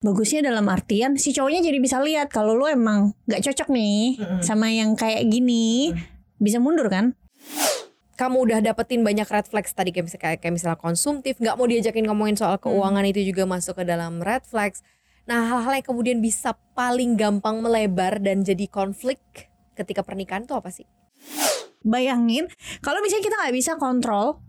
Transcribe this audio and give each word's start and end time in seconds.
bagusnya 0.00 0.40
dalam 0.40 0.64
artian 0.72 1.20
si 1.20 1.36
cowoknya 1.36 1.60
jadi 1.60 1.78
bisa 1.78 2.00
lihat 2.00 2.32
kalau 2.32 2.56
lu 2.56 2.64
emang 2.64 3.12
nggak 3.28 3.44
cocok 3.44 3.68
nih 3.68 4.16
Mm-mm. 4.16 4.40
sama 4.40 4.72
yang 4.72 4.96
kayak 4.96 5.28
gini. 5.28 5.92
Bisa 6.40 6.56
mundur 6.56 6.88
kan? 6.88 7.12
Kamu 8.16 8.48
udah 8.48 8.64
dapetin 8.64 9.04
banyak 9.04 9.28
red 9.28 9.48
flags 9.48 9.72
tadi 9.76 9.92
kayak 9.92 10.08
misalnya, 10.08 10.36
kayak 10.40 10.52
misalnya 10.56 10.80
konsumtif 10.80 11.36
nggak 11.36 11.56
mau 11.56 11.68
diajakin 11.68 12.04
ngomongin 12.08 12.36
soal 12.36 12.56
keuangan 12.56 13.04
itu 13.04 13.20
juga 13.28 13.44
masuk 13.44 13.80
ke 13.80 13.84
dalam 13.84 14.24
red 14.24 14.44
flags. 14.48 14.80
Nah 15.28 15.52
hal-hal 15.52 15.80
yang 15.80 15.86
kemudian 15.86 16.18
bisa 16.24 16.56
paling 16.72 17.20
gampang 17.20 17.60
melebar 17.60 18.20
dan 18.24 18.40
jadi 18.40 18.68
konflik 18.72 19.20
ketika 19.76 20.00
pernikahan 20.00 20.48
itu 20.48 20.56
apa 20.56 20.72
sih? 20.72 20.88
Bayangin 21.84 22.48
kalau 22.80 23.04
misalnya 23.04 23.24
kita 23.24 23.36
nggak 23.36 23.56
bisa 23.56 23.72
kontrol 23.76 24.40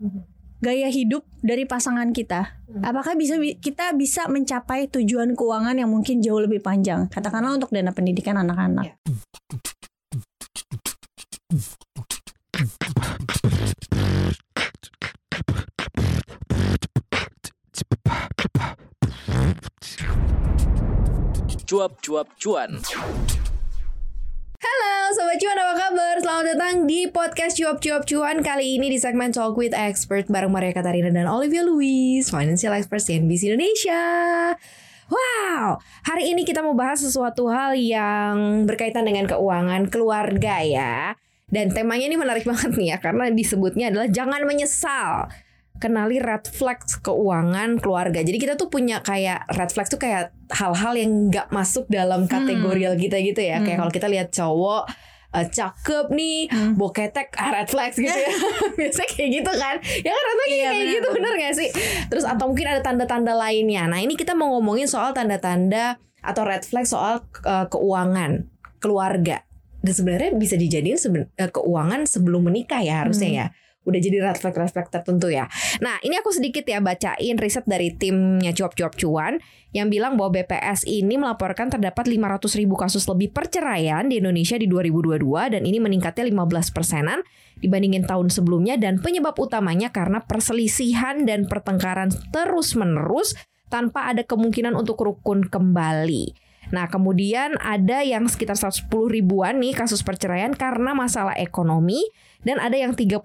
gaya 0.62 0.86
hidup 0.88 1.26
dari 1.42 1.66
pasangan 1.66 2.14
kita 2.14 2.62
Hmm. 2.72 2.80
apakah 2.80 3.12
bisa 3.12 3.36
bi- 3.36 3.58
kita 3.58 3.92
bisa 3.92 4.24
mencapai 4.26 4.88
tujuan 4.88 5.36
keuangan 5.36 5.76
yang 5.76 5.92
mungkin 5.92 6.24
jauh 6.24 6.40
lebih 6.40 6.64
panjang 6.64 7.04
katakanlah 7.06 7.52
untuk 7.52 7.68
dana 7.68 7.92
pendidikan 7.92 8.38
anak-anak 8.38 8.86
Ya. 8.86 8.94
Cuap-cuap 21.64 22.28
cuan. 22.36 22.76
Sobat 25.12 25.36
Cuan 25.36 25.60
apa 25.60 25.74
kabar? 25.76 26.16
Selamat 26.24 26.44
datang 26.56 26.88
di 26.88 27.04
podcast 27.04 27.60
Cuap 27.60 27.84
Cuap 27.84 28.08
Cuan 28.08 28.40
Kali 28.40 28.80
ini 28.80 28.88
di 28.88 28.96
segmen 28.96 29.28
Talk 29.28 29.60
with 29.60 29.76
Expert 29.76 30.24
Bareng 30.32 30.48
Maria 30.48 30.72
Katarina 30.72 31.12
dan 31.12 31.28
Olivia 31.28 31.60
Louis 31.60 32.24
Financial 32.24 32.72
Expert 32.72 33.04
CNBC 33.04 33.52
Indonesia 33.52 34.04
Wow, 35.12 35.84
hari 36.08 36.32
ini 36.32 36.48
kita 36.48 36.64
mau 36.64 36.72
bahas 36.72 37.04
sesuatu 37.04 37.52
hal 37.52 37.76
yang 37.76 38.64
berkaitan 38.64 39.04
dengan 39.04 39.28
keuangan 39.28 39.92
keluarga 39.92 40.64
ya 40.64 41.12
Dan 41.44 41.76
temanya 41.76 42.08
ini 42.08 42.16
menarik 42.16 42.48
banget 42.50 42.72
nih 42.72 42.96
ya 42.96 42.98
Karena 42.98 43.28
disebutnya 43.28 43.92
adalah 43.92 44.08
jangan 44.08 44.48
menyesal 44.48 45.28
kenali 45.82 46.22
red 46.22 46.46
flags 46.46 46.94
keuangan 47.02 47.82
keluarga. 47.82 48.22
Jadi 48.22 48.38
kita 48.38 48.54
tuh 48.54 48.70
punya 48.70 49.02
kayak 49.02 49.50
red 49.50 49.74
flags 49.74 49.90
tuh 49.90 49.98
kayak 49.98 50.30
hal-hal 50.54 50.94
yang 50.94 51.26
nggak 51.26 51.50
masuk 51.50 51.90
dalam 51.90 52.30
kategorial 52.30 52.94
kita 52.94 53.18
gitu 53.18 53.42
ya. 53.42 53.58
Kayak 53.58 53.66
Hmm. 53.66 53.80
kalau 53.82 53.90
kita 53.90 54.06
lihat 54.06 54.30
cowok 54.30 54.86
eh, 55.32 55.46
cakep 55.46 56.06
nih, 56.08 56.38
Hmm. 56.46 56.72
boketek 56.74 57.32
ah, 57.34 57.50
red 57.50 57.66
flags 57.66 57.96
gitu 57.96 58.12
ya. 58.12 58.30
Biasanya 58.78 59.08
kayak 59.08 59.30
gitu 59.32 59.52
kan. 59.52 59.76
Ya 59.80 60.12
kan 60.12 60.24
flags 60.28 60.46
Iya, 60.46 60.60
kayak 60.62 60.72
benar, 60.76 60.92
gitu 60.92 61.08
bener 61.10 61.32
gak 61.38 61.54
sih? 61.54 61.68
Terus 62.06 62.24
atau 62.24 62.44
mungkin 62.46 62.66
ada 62.66 62.80
tanda-tanda 62.80 63.32
lainnya. 63.32 63.84
Nah, 63.86 63.98
ini 63.98 64.12
kita 64.12 64.32
mau 64.32 64.52
ngomongin 64.52 64.84
soal 64.84 65.12
tanda-tanda 65.12 65.96
atau 66.20 66.42
red 66.42 66.62
flag 66.62 66.84
soal 66.84 67.24
eh, 67.42 67.66
keuangan 67.66 68.44
keluarga. 68.78 69.42
Dan 69.78 69.92
sebenarnya 69.92 70.30
bisa 70.32 70.54
dijadiin 70.54 70.94
seben- 70.94 71.30
eh, 71.34 71.48
keuangan 71.48 72.04
sebelum 72.04 72.44
menikah 72.44 72.78
ya 72.78 73.02
harusnya 73.02 73.28
Hmm. 73.28 73.38
ya. 73.38 73.46
Udah 73.82 73.98
jadi 73.98 74.22
red 74.22 74.38
flag 74.38 74.54
red 74.54 74.70
flag 74.70 74.88
tertentu 74.88 75.26
ya. 75.26 75.50
Nah, 75.82 75.98
ini 76.06 76.14
aku 76.14 76.30
sedikit 76.30 76.62
ya 76.62 76.78
bacain 76.78 77.34
riset 77.38 77.66
dari 77.66 77.90
timnya 77.94 78.54
cuap-cuap 78.54 78.94
cuan 78.94 79.42
yang 79.74 79.90
bilang 79.90 80.14
bahwa 80.14 80.38
BPS 80.38 80.86
ini 80.86 81.18
melaporkan 81.18 81.72
terdapat 81.72 82.06
500 82.06 82.60
ribu 82.60 82.78
kasus 82.78 83.08
lebih 83.08 83.34
perceraian 83.34 84.06
di 84.06 84.22
Indonesia 84.22 84.54
di 84.54 84.68
2022 84.70 85.56
dan 85.58 85.62
ini 85.64 85.82
meningkatnya 85.82 86.28
15 86.28 86.76
persenan 86.76 87.24
dibandingin 87.58 88.06
tahun 88.06 88.28
sebelumnya 88.30 88.78
dan 88.78 89.00
penyebab 89.00 89.34
utamanya 89.38 89.90
karena 89.90 90.22
perselisihan 90.22 91.24
dan 91.26 91.50
pertengkaran 91.50 92.12
terus-menerus 92.30 93.34
tanpa 93.72 94.12
ada 94.12 94.22
kemungkinan 94.22 94.76
untuk 94.76 95.00
rukun 95.00 95.48
kembali. 95.48 96.51
Nah, 96.72 96.88
kemudian 96.88 97.60
ada 97.60 98.00
yang 98.00 98.24
sekitar 98.26 98.56
110 98.56 98.88
ribuan 99.12 99.60
nih 99.60 99.76
kasus 99.76 100.00
perceraian 100.00 100.56
karena 100.56 100.96
masalah 100.96 101.36
ekonomi 101.36 102.00
dan 102.42 102.58
ada 102.58 102.74
yang 102.74 102.96
39 102.96 103.22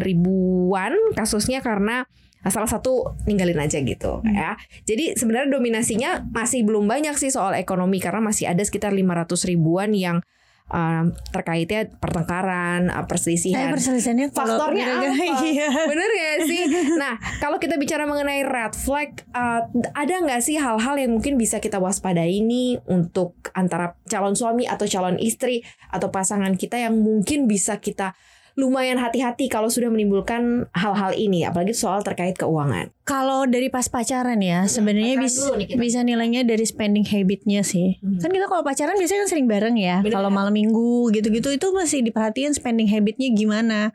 ribuan 0.00 0.96
kasusnya 1.12 1.60
karena 1.60 2.08
salah 2.46 2.70
satu 2.70 3.18
ninggalin 3.26 3.58
aja 3.58 3.82
gitu 3.82 4.22
ya. 4.26 4.54
Jadi 4.86 5.18
sebenarnya 5.18 5.50
dominasinya 5.50 6.10
masih 6.30 6.62
belum 6.62 6.86
banyak 6.86 7.18
sih 7.18 7.30
soal 7.30 7.58
ekonomi 7.58 7.98
karena 7.98 8.22
masih 8.22 8.48
ada 8.48 8.62
sekitar 8.62 8.94
500 8.94 9.50
ribuan 9.50 9.90
yang 9.92 10.22
um, 10.70 11.14
terkaitnya 11.30 11.90
pertengkaran, 11.98 12.90
uh, 12.90 13.06
perselisihan. 13.06 13.70
perselisihannya 13.70 14.34
kalau 14.34 14.58
Faktornya 14.58 14.84
apa? 14.98 15.06
Iya. 15.46 15.68
Bener 15.86 16.08
gak 16.10 16.38
sih? 16.48 16.62
Nah, 16.98 17.14
kalau 17.38 17.62
kita 17.62 17.78
bicara 17.78 18.04
mengenai 18.08 18.42
red 18.42 18.74
flag, 18.74 19.22
uh, 19.30 19.68
ada 19.94 20.14
nggak 20.22 20.42
sih 20.42 20.58
hal-hal 20.58 20.98
yang 20.98 21.14
mungkin 21.14 21.38
bisa 21.38 21.62
kita 21.62 21.78
waspadai 21.78 22.42
nih 22.42 22.82
untuk 22.90 23.38
antara 23.54 23.94
calon 24.10 24.34
suami 24.34 24.66
atau 24.66 24.86
calon 24.90 25.20
istri 25.22 25.62
atau 25.90 26.10
pasangan 26.10 26.54
kita 26.58 26.80
yang 26.80 26.98
mungkin 26.98 27.46
bisa 27.46 27.78
kita 27.78 28.18
lumayan 28.56 28.96
hati-hati 28.96 29.52
kalau 29.52 29.68
sudah 29.68 29.92
menimbulkan 29.92 30.64
hal-hal 30.72 31.12
ini, 31.12 31.44
apalagi 31.44 31.76
soal 31.76 32.00
terkait 32.00 32.40
keuangan. 32.40 32.88
Kalau 33.04 33.44
dari 33.44 33.68
pas 33.68 33.84
pacaran 33.92 34.40
ya, 34.40 34.64
sebenarnya 34.64 35.20
pacaran 35.20 35.60
bisa 35.60 35.76
bisa 35.76 36.00
nilainya 36.00 36.40
dari 36.40 36.64
spending 36.64 37.04
habitnya 37.04 37.60
sih. 37.60 38.00
Hmm. 38.00 38.16
Kan 38.16 38.32
kita 38.32 38.48
kalau 38.48 38.64
pacaran 38.64 38.96
biasanya 38.96 39.28
kan 39.28 39.30
sering 39.30 39.46
bareng 39.46 39.76
ya. 39.76 40.00
Kalau 40.08 40.32
malam 40.32 40.56
minggu 40.56 41.12
gitu-gitu 41.12 41.52
itu 41.52 41.68
masih 41.76 42.00
diperhatiin 42.00 42.56
spending 42.56 42.88
habitnya 42.88 43.28
gimana. 43.36 43.92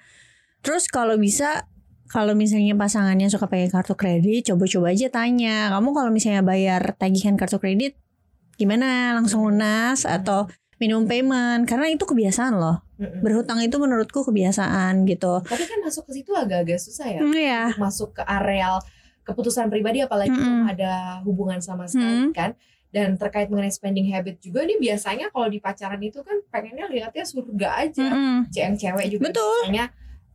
Terus 0.61 0.85
kalau 0.85 1.17
bisa 1.17 1.65
kalau 2.13 2.37
misalnya 2.37 2.77
pasangannya 2.77 3.33
suka 3.33 3.49
pakai 3.49 3.73
kartu 3.73 3.97
kredit, 3.97 4.53
coba-coba 4.53 4.93
aja 4.93 5.09
tanya. 5.09 5.73
Kamu 5.73 5.89
kalau 5.95 6.13
misalnya 6.13 6.45
bayar 6.45 6.93
tagihan 7.01 7.33
kartu 7.33 7.57
kredit 7.57 7.97
gimana? 8.61 9.17
Langsung 9.17 9.41
lunas 9.41 10.05
atau 10.05 10.45
minimum 10.81 11.05
payment? 11.05 11.69
Karena 11.69 11.85
itu 11.87 12.03
kebiasaan 12.03 12.57
loh. 12.57 12.81
Berhutang 12.97 13.61
itu 13.61 13.77
menurutku 13.77 14.25
kebiasaan 14.25 15.05
gitu. 15.05 15.41
Tapi 15.41 15.63
kan 15.63 15.79
masuk 15.81 16.09
ke 16.09 16.17
situ 16.17 16.33
agak-agak 16.33 16.77
susah 16.77 17.05
ya. 17.07 17.21
Hmm, 17.21 17.33
ya. 17.33 17.61
Untuk 17.69 17.81
masuk 17.81 18.09
ke 18.17 18.23
areal 18.25 18.81
keputusan 19.21 19.69
pribadi 19.69 20.01
apalagi 20.01 20.33
belum 20.33 20.65
ada 20.65 21.21
hubungan 21.21 21.61
sama 21.61 21.85
sekali 21.85 22.29
Mm. 22.29 22.33
kan. 22.33 22.51
Dan 22.91 23.15
terkait 23.15 23.47
mengenai 23.47 23.71
spending 23.71 24.11
habit 24.11 24.43
juga 24.43 24.67
nih 24.67 24.75
biasanya 24.75 25.31
kalau 25.31 25.47
di 25.47 25.63
pacaran 25.63 26.01
itu 26.03 26.19
kan 26.19 26.41
pengennya 26.49 26.91
lihatnya 26.91 27.23
surga 27.23 27.87
aja. 27.87 28.03
Mm-mm. 28.11 28.51
yang 28.51 28.75
cewek 28.75 29.07
juga 29.07 29.31
Betul. 29.31 29.47
biasanya 29.63 29.85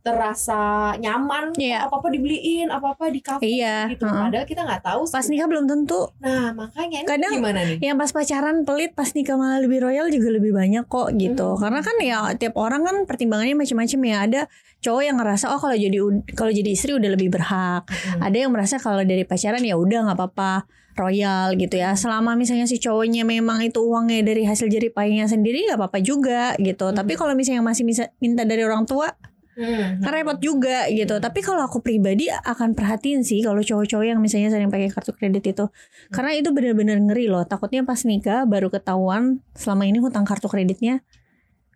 terasa 0.07 0.61
nyaman 0.95 1.51
Iya. 1.53 1.83
apa 1.83 1.95
apa 1.95 2.07
dibeliin 2.07 2.67
apa 2.67 2.93
apa 2.93 3.05
di 3.07 3.19
kafe 3.19 3.43
Iya, 3.43 3.89
gitu 3.89 4.03
heeh. 4.03 4.21
padahal 4.21 4.45
kita 4.45 4.61
nggak 4.61 4.81
tahu 4.81 5.01
Pas 5.05 5.25
nikah 5.25 5.47
belum 5.47 5.65
tentu. 5.65 6.01
nah 6.17 6.51
makanya 6.51 6.97
ini 7.01 7.07
Kadang- 7.07 7.33
gimana 7.35 7.59
nih 7.63 7.77
yang 7.81 7.95
pas 7.95 8.09
pacaran 8.09 8.63
pelit 8.63 8.91
pas 8.93 9.09
nikah 9.09 9.35
malah 9.35 9.59
lebih 9.59 9.79
royal 9.81 10.07
juga 10.07 10.29
lebih 10.29 10.51
banyak 10.51 10.85
kok 10.85 11.11
gitu 11.13 11.47
Hmm. 11.49 11.59
karena 11.59 11.79
kan 11.81 11.95
ya 11.99 12.17
tiap 12.33 12.55
orang 12.55 12.81
kan 12.81 12.95
pertimbangannya 13.03 13.53
macam-macam 13.53 13.99
ya 14.01 14.17
ada 14.21 14.41
cowok 14.77 15.03
yang 15.03 15.17
ngerasa 15.17 15.45
oh 15.49 15.57
kalau 15.57 15.75
jadi 15.75 15.97
kalau 16.31 16.51
jadi 16.51 16.69
istri 16.69 16.91
udah 16.91 17.09
lebih 17.09 17.29
berhak 17.29 17.83
Mm. 17.83 18.21
ada 18.21 18.37
yang 18.37 18.51
merasa 18.51 18.77
kalau 18.77 19.01
dari 19.01 19.23
pacaran 19.23 19.59
ya 19.59 19.73
udah 19.73 20.05
nggak 20.05 20.17
apa-apa 20.17 20.69
royal 20.93 21.53
gitu 21.53 21.75
ya 21.75 21.93
selama 21.93 22.33
misalnya 22.33 22.65
si 22.65 22.77
cowoknya 22.77 23.21
memang 23.21 23.61
itu 23.61 23.77
uangnya 23.79 24.21
dari 24.23 24.43
hasil 24.43 24.65
jerih 24.65 24.89
payahnya 24.89 25.25
sendiri 25.25 25.61
nggak 25.63 25.77
apa-apa 25.77 25.99
juga 25.99 26.53
gitu 26.57 26.89
tapi 26.89 27.13
kalau 27.13 27.33
misalnya 27.33 27.61
masih 27.61 27.83
bisa 27.83 28.09
minta 28.17 28.43
dari 28.43 28.61
orang 28.61 28.83
tua 28.83 29.13
Hmm. 29.57 29.97
kan 30.05 30.11
repot 30.13 30.37
juga 30.37 30.85
gitu. 30.87 31.17
Tapi 31.17 31.41
kalau 31.41 31.65
aku 31.65 31.81
pribadi 31.81 32.29
akan 32.29 32.77
perhatiin 32.77 33.25
sih 33.25 33.41
kalau 33.41 33.65
cowok-cowok 33.65 34.05
yang 34.05 34.21
misalnya 34.21 34.53
sering 34.53 34.69
pakai 34.69 34.93
kartu 34.93 35.17
kredit 35.17 35.41
itu. 35.49 35.65
Karena 36.13 36.37
itu 36.37 36.53
benar-benar 36.53 37.01
ngeri 37.01 37.25
loh. 37.25 37.41
Takutnya 37.41 37.81
pas 37.81 37.97
nikah 38.05 38.45
baru 38.45 38.69
ketahuan 38.69 39.41
selama 39.57 39.89
ini 39.89 39.97
hutang 39.97 40.29
kartu 40.29 40.45
kreditnya 40.45 41.01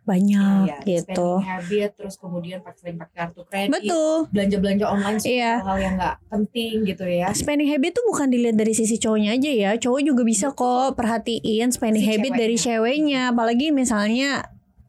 banyak 0.02 0.81
Iya, 0.81 1.06
gitu. 1.06 1.38
spending 1.38 1.46
habit 1.46 1.90
terus 1.94 2.16
kemudian 2.18 2.58
pakai 2.66 2.78
sering 2.81 2.97
pakai 2.97 3.16
kartu 3.22 3.41
kredit 3.46 3.70
betul. 3.70 4.25
belanja 4.34 4.58
belanja 4.58 4.86
online 4.90 5.18
sih 5.22 5.38
Iya. 5.38 5.62
hal-hal 5.62 5.78
yang 5.78 5.94
nggak 6.02 6.16
penting 6.25 6.74
gitu 6.90 7.06
ya. 7.06 7.30
Spending 7.38 7.70
habit 7.70 7.91
tuh 7.94 8.06
bukan 8.09 8.34
dilihat 8.34 8.58
dari 8.58 8.74
sisi 8.74 8.97
cowoknya 8.97 9.38
aja 9.38 9.52
ya. 9.53 9.72
Cowok 9.78 10.02
juga 10.02 10.22
bisa 10.25 10.50
kok 10.52 10.97
perhatiin 10.97 11.70
spending 11.70 12.02
Si 12.02 12.09
habit 12.17 12.34
dari 12.34 12.58
ceweknya. 12.58 13.29
Apalagi 13.29 13.70
misalnya 13.70 14.41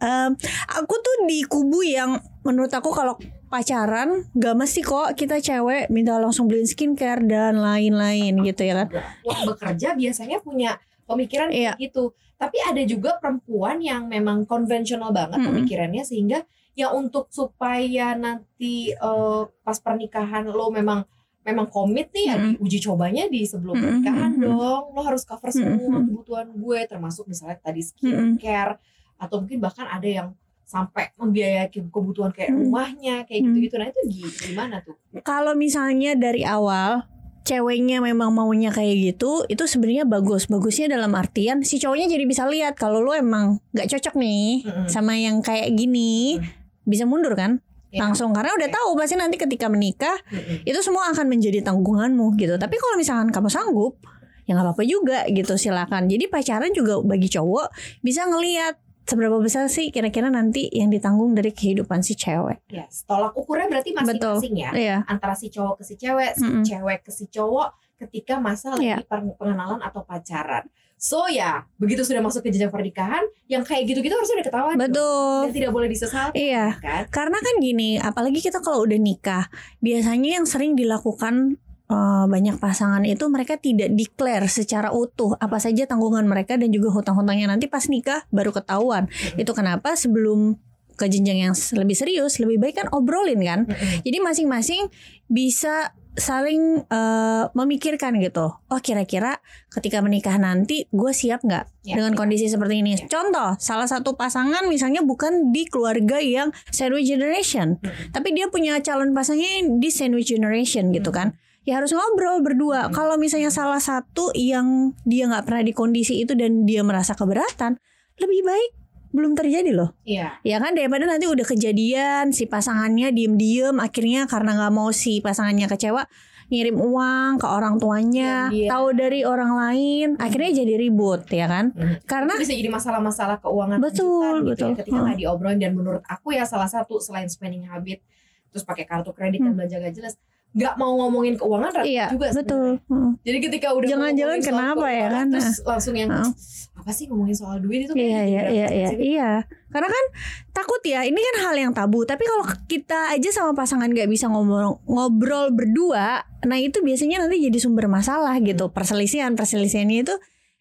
em, 0.03 0.35
aku 0.69 0.95
tuh 0.99 1.17
di 1.25 1.47
kubu 1.47 1.81
yang 1.81 2.19
menurut 2.43 2.69
aku 2.69 2.91
kalau 2.91 3.15
pacaran 3.47 4.25
gak 4.33 4.57
mesti 4.57 4.81
kok 4.81 5.13
kita 5.13 5.39
cewek 5.39 5.87
minta 5.89 6.17
langsung 6.17 6.49
beliin 6.49 6.65
skincare 6.65 7.23
dan 7.23 7.57
lain-lain 7.57 8.41
gitu 8.43 8.65
ya 8.65 8.83
kan 8.83 8.89
Wah, 9.23 9.41
bekerja 9.47 9.95
biasanya 9.95 10.41
punya 10.41 10.77
pemikiran 11.05 11.53
Iya. 11.53 11.77
kayak 11.77 11.81
gitu. 11.81 12.05
Tapi 12.35 12.59
ada 12.59 12.83
juga 12.83 13.21
perempuan 13.21 13.79
yang 13.79 14.09
memang 14.09 14.43
konvensional 14.45 15.13
banget 15.13 15.39
Mm-mm. 15.39 15.53
pemikirannya 15.53 16.03
sehingga 16.03 16.43
ya 16.73 16.91
untuk 16.91 17.29
supaya 17.29 18.17
nanti 18.17 18.91
eh, 18.91 19.43
pas 19.63 19.79
pernikahan 19.79 20.49
lo 20.49 20.73
memang 20.73 21.05
memang 21.43 21.67
komit 21.69 22.09
nih 22.11 22.25
ya 22.33 22.37
Mm-mm. 22.41 22.57
diuji 22.59 22.79
cobanya 22.81 23.29
di 23.29 23.45
sebelum 23.45 23.77
pernikahan 23.77 24.33
mm-mm. 24.35 24.47
dong. 24.49 24.83
Lo 24.91 25.01
harus 25.05 25.23
cover 25.23 25.53
semua 25.53 25.77
Mm-mm. 25.77 26.09
kebutuhan 26.09 26.49
gue 26.51 26.79
termasuk 26.89 27.29
misalnya 27.29 27.61
tadi 27.61 27.85
skincare 27.85 28.81
atau 29.23 29.39
mungkin 29.39 29.63
bahkan 29.63 29.87
ada 29.87 30.03
yang 30.05 30.29
sampai 30.63 31.13
membiayai 31.15 31.69
kebutuhan 31.71 32.33
kayak 32.33 32.51
Mm. 32.51 32.59
rumahnya 32.59 33.15
kayak 33.23 33.39
Mm. 33.39 33.47
gitu-gitu. 33.47 33.75
Nah, 33.77 33.87
itu 33.87 34.01
gi- 34.09 34.35
gimana 34.49 34.77
tuh? 34.81 34.97
kalau 35.21 35.53
misalnya 35.53 36.17
dari 36.17 36.43
awal 36.43 37.05
ceweknya 37.43 37.99
memang 37.99 38.31
maunya 38.31 38.71
kayak 38.71 39.15
gitu, 39.15 39.45
itu 39.47 39.63
sebenarnya 39.63 40.03
bagus. 40.05 40.47
Bagusnya 40.47 40.87
dalam 40.89 41.13
artian 41.13 41.61
si 41.61 41.77
cowoknya 41.77 42.07
jadi 42.09 42.25
bisa 42.25 42.47
lihat 42.47 42.75
kalau 42.75 42.99
lu 42.99 43.13
emang 43.13 43.59
nggak 43.71 43.89
cocok 43.89 44.15
nih 44.17 44.63
Mm-mm. 44.63 44.87
sama 44.87 45.13
yang 45.15 45.39
kayak 45.41 45.71
gini, 45.73 46.39
bisa 46.83 47.03
mundur 47.03 47.35
kan? 47.35 47.59
Ya. 47.91 48.09
Langsung 48.09 48.33
karena 48.33 48.57
udah 48.57 48.71
Oke. 48.71 48.73
tahu 48.73 48.91
pasti 48.97 49.15
nanti 49.15 49.37
ketika 49.37 49.69
menikah 49.69 50.17
Mm-mm. 50.25 50.65
itu 50.65 50.81
semua 50.81 51.13
akan 51.13 51.29
menjadi 51.29 51.61
tanggunganmu 51.61 52.33
gitu. 52.39 52.57
Tapi 52.57 52.75
kalau 52.75 52.97
misalkan 52.97 53.29
kamu 53.29 53.51
sanggup, 53.51 54.01
ya 54.43 54.57
nggak 54.57 54.65
apa-apa 54.65 54.83
juga 54.83 55.19
gitu. 55.29 55.55
Silakan. 55.55 56.09
Jadi 56.09 56.25
pacaran 56.27 56.73
juga 56.73 56.97
bagi 56.99 57.29
cowok 57.29 57.69
bisa 58.01 58.25
ngelihat 58.25 58.79
seberapa 59.03 59.37
besar 59.39 59.67
sih 59.67 59.91
kira-kira 59.91 60.29
nanti 60.29 60.71
yang 60.71 60.89
ditanggung 60.89 61.35
dari 61.35 61.51
kehidupan 61.51 62.01
si 62.01 62.15
cewek. 62.15 62.63
Yes, 62.69 63.03
tolak 63.05 63.35
ukurnya 63.35 63.67
berarti 63.69 63.91
masing-masing 63.93 64.55
ya. 64.57 64.71
Iya. 64.73 64.97
Antara 65.05 65.35
si 65.35 65.51
cowok 65.51 65.83
ke 65.83 65.85
si 65.85 65.95
cewek, 65.97 66.33
si 66.35 66.47
Mm-mm. 66.47 66.65
cewek 66.65 66.99
ke 67.03 67.11
si 67.11 67.27
cowok 67.27 67.75
ketika 67.99 68.39
masa 68.39 68.75
lagi 68.75 68.91
Iya. 68.91 69.03
pengenalan 69.39 69.79
atau 69.79 70.03
pacaran. 70.03 70.67
So 70.99 71.27
ya, 71.27 71.67
begitu 71.83 72.07
sudah 72.07 72.23
masuk 72.23 72.47
ke 72.47 72.55
jenjang 72.55 72.71
pernikahan, 72.71 73.27
yang 73.51 73.67
kayak 73.67 73.91
gitu-gitu 73.91 74.15
harusnya 74.15 74.39
udah 74.39 74.47
ketahuan. 74.47 74.75
dong. 74.79 74.83
Betul. 74.87 75.39
Dan 75.43 75.55
tidak 75.59 75.73
boleh 75.75 75.89
disesali 75.91 76.35
Iya. 76.39 76.67
kan? 76.79 77.03
Karena 77.11 77.39
kan 77.43 77.55
gini, 77.59 77.99
apalagi 77.99 78.39
kita 78.39 78.63
kalau 78.63 78.87
udah 78.87 78.99
nikah, 78.99 79.51
biasanya 79.83 80.39
yang 80.39 80.47
sering 80.47 80.79
dilakukan 80.79 81.59
eh, 81.93 82.25
banyak 82.27 82.57
pasangan 82.57 83.05
itu 83.05 83.29
mereka 83.29 83.61
tidak 83.61 83.93
declare 83.93 84.49
secara 84.49 84.89
utuh 84.91 85.37
apa 85.37 85.61
saja 85.61 85.85
tanggungan 85.85 86.25
mereka 86.25 86.57
dan 86.57 86.73
juga 86.73 86.89
hutang-hutangnya 86.89 87.53
nanti 87.53 87.69
pas 87.69 87.85
nikah 87.93 88.25
baru 88.33 88.51
ketahuan. 88.57 89.13
Itu 89.37 89.53
kenapa 89.53 89.93
sebelum 89.93 90.57
ke 90.93 91.09
jenjang 91.09 91.51
yang 91.51 91.55
lebih 91.77 91.97
serius 91.97 92.37
lebih 92.41 92.61
baik 92.61 92.85
kan 92.85 92.89
obrolin 92.93 93.41
kan. 93.41 93.61
Mm-mm. 93.65 94.05
Jadi 94.05 94.19
masing-masing 94.21 94.89
bisa 95.27 95.93
saling 96.13 96.85
eh, 96.85 97.45
memikirkan 97.57 98.21
gitu. 98.21 98.53
Oh 98.53 98.81
kira-kira 98.85 99.41
ketika 99.73 100.05
menikah 100.05 100.37
nanti 100.37 100.85
gue 100.93 101.13
siap 101.17 101.41
nggak 101.41 101.65
Ya, 101.83 101.99
dengan 101.99 102.15
ya. 102.15 102.19
kondisi 102.21 102.47
seperti 102.47 102.79
ini? 102.85 102.95
Ya. 102.95 103.09
Contoh, 103.11 103.59
salah 103.59 103.89
satu 103.91 104.15
pasangan 104.15 104.69
misalnya 104.71 105.03
bukan 105.03 105.51
di 105.51 105.67
keluarga 105.67 106.23
yang 106.23 106.55
sandwich 106.71 107.11
generation, 107.11 107.81
Mm-mm. 107.83 108.15
tapi 108.15 108.31
dia 108.37 108.47
punya 108.53 108.79
calon 108.85 109.11
pasangannya 109.11 109.83
di 109.83 109.89
sandwich 109.91 110.31
generation 110.31 110.95
gitu 110.95 111.11
kan. 111.11 111.35
Ya 111.63 111.79
harus 111.79 111.95
ngobrol 111.95 112.43
berdua. 112.43 112.91
Hmm. 112.91 112.95
Kalau 112.95 113.15
misalnya 113.15 113.51
salah 113.55 113.79
satu 113.79 114.35
yang 114.35 114.99
dia 115.07 115.31
nggak 115.31 115.47
pernah 115.47 115.63
di 115.63 115.71
kondisi 115.71 116.19
itu 116.19 116.35
dan 116.35 116.67
dia 116.67 116.83
merasa 116.83 117.15
keberatan, 117.15 117.79
lebih 118.19 118.43
baik 118.43 118.71
belum 119.13 119.37
terjadi 119.37 119.71
loh. 119.71 119.93
Iya. 120.03 120.41
Ya 120.43 120.57
kan 120.59 120.73
daripada 120.75 121.05
nanti 121.05 121.29
udah 121.29 121.45
kejadian 121.45 122.33
si 122.33 122.49
pasangannya 122.49 123.13
diem-diem 123.13 123.77
akhirnya 123.79 124.25
karena 124.25 124.57
nggak 124.59 124.73
mau 124.73 124.89
si 124.91 125.21
pasangannya 125.21 125.69
kecewa 125.69 126.09
ngirim 126.53 126.77
uang 126.77 127.41
ke 127.41 127.49
orang 127.49 127.81
tuanya, 127.81 128.53
iya. 128.53 128.69
tahu 128.69 128.93
dari 128.93 129.25
orang 129.25 129.57
lain, 129.57 130.09
akhirnya 130.21 130.61
jadi 130.61 130.75
ribut 130.77 131.25
ya 131.33 131.49
kan? 131.49 131.73
Mhm. 131.73 132.05
Karena 132.05 132.37
Itu 132.37 132.45
bisa 132.45 132.53
jadi 132.53 132.69
masalah-masalah 132.69 133.41
keuangan 133.41 133.81
Betul, 133.81 134.45
gitu 134.45 134.53
betul. 134.53 134.69
ya, 134.69 134.77
ketika 134.85 134.97
Hmm. 135.01 135.05
nggak 135.09 135.19
diobrolin 135.25 135.57
dan 135.57 135.73
menurut 135.73 136.05
aku 136.05 136.37
ya 136.37 136.45
salah 136.45 136.69
satu 136.69 137.01
selain 137.01 137.25
spending 137.33 137.65
habit 137.73 138.05
terus 138.53 138.69
pakai 138.69 138.85
kartu 138.85 139.17
kredit 139.17 139.41
dan 139.41 139.57
Hmm. 139.57 139.65
belanja 139.65 139.81
gak 139.81 139.95
jelas 139.97 140.15
nggak 140.53 140.75
mau 140.77 140.93
ngomongin 141.01 141.35
keuangan 141.35 141.73
repot 141.73 141.89
iya 141.89 142.07
juga 142.13 142.29
betul. 142.31 142.77
Hmm. 142.87 143.17
jadi 143.25 143.39
ketika 143.41 143.73
udah 143.73 143.89
Jangan-jangan 143.89 144.39
kenapa 144.39 144.87
ya 144.89 145.07
kan? 145.09 145.27
terus 145.33 145.65
langsung 145.65 145.95
yang 145.97 146.13
Heeh. 146.13 146.29
apa 146.73 146.91
sih 146.91 147.05
ngomongin 147.09 147.33
soal 147.33 147.57
duit 147.57 147.85
itu 147.85 147.93
Iya 147.93 148.21
jadi 148.21 148.29
iya 148.29 148.43
iya 148.49 148.67
iya 148.69 148.69
sensitif. 148.89 149.01
iya. 149.01 149.31
Karena 149.69 149.89
kan 149.89 150.05
takut 150.53 150.83
ya, 150.85 151.01
ini 151.05 151.17
kan 151.17 151.37
hal 151.49 151.55
yang 151.57 151.73
tabu. 151.73 152.05
Tapi 152.05 152.21
kalau 152.25 152.45
kita 152.69 153.09
aja 153.09 153.29
sama 153.33 153.57
pasangan 153.57 153.89
nggak 153.89 154.05
bisa 154.05 154.29
ngobrol 154.29 154.81
ngobrol 154.85 155.49
berdua, 155.49 156.21
nah 156.43 156.59
itu 156.61 156.85
biasanya 156.85 157.25
nanti 157.25 157.41
jadi 157.41 157.57
sumber 157.57 157.89
masalah 157.89 158.37
gitu. 158.41 158.69
Perselisihan 158.69 159.33
perselisihannya 159.33 160.05
itu 160.05 160.13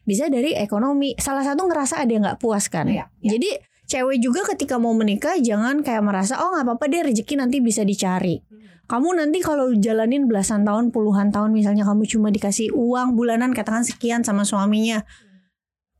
bisa 0.04 0.32
dari 0.32 0.56
ekonomi. 0.56 1.16
Salah 1.20 1.44
satu 1.44 1.68
ngerasa 1.68 2.00
ada 2.00 2.12
yang 2.12 2.24
nggak 2.24 2.40
puas 2.40 2.72
kan. 2.72 2.88
Iya, 2.88 3.12
iya. 3.20 3.30
Jadi 3.36 3.50
cewek 3.88 4.18
juga 4.24 4.48
ketika 4.48 4.80
mau 4.80 4.96
menikah 4.96 5.36
jangan 5.36 5.84
kayak 5.84 6.04
merasa 6.06 6.40
oh 6.40 6.56
nggak 6.56 6.64
apa-apa 6.64 6.86
deh 6.88 7.02
rezeki 7.12 7.36
nanti 7.36 7.60
bisa 7.60 7.84
dicari. 7.84 8.40
Kamu 8.92 9.16
nanti 9.16 9.40
kalau 9.40 9.72
jalanin 9.72 10.28
belasan 10.28 10.68
tahun, 10.68 10.92
puluhan 10.92 11.32
tahun 11.32 11.56
misalnya 11.56 11.88
kamu 11.88 12.04
cuma 12.12 12.28
dikasih 12.28 12.76
uang 12.76 13.16
bulanan 13.16 13.56
katakan 13.56 13.88
sekian 13.88 14.20
sama 14.28 14.44
suaminya. 14.44 15.08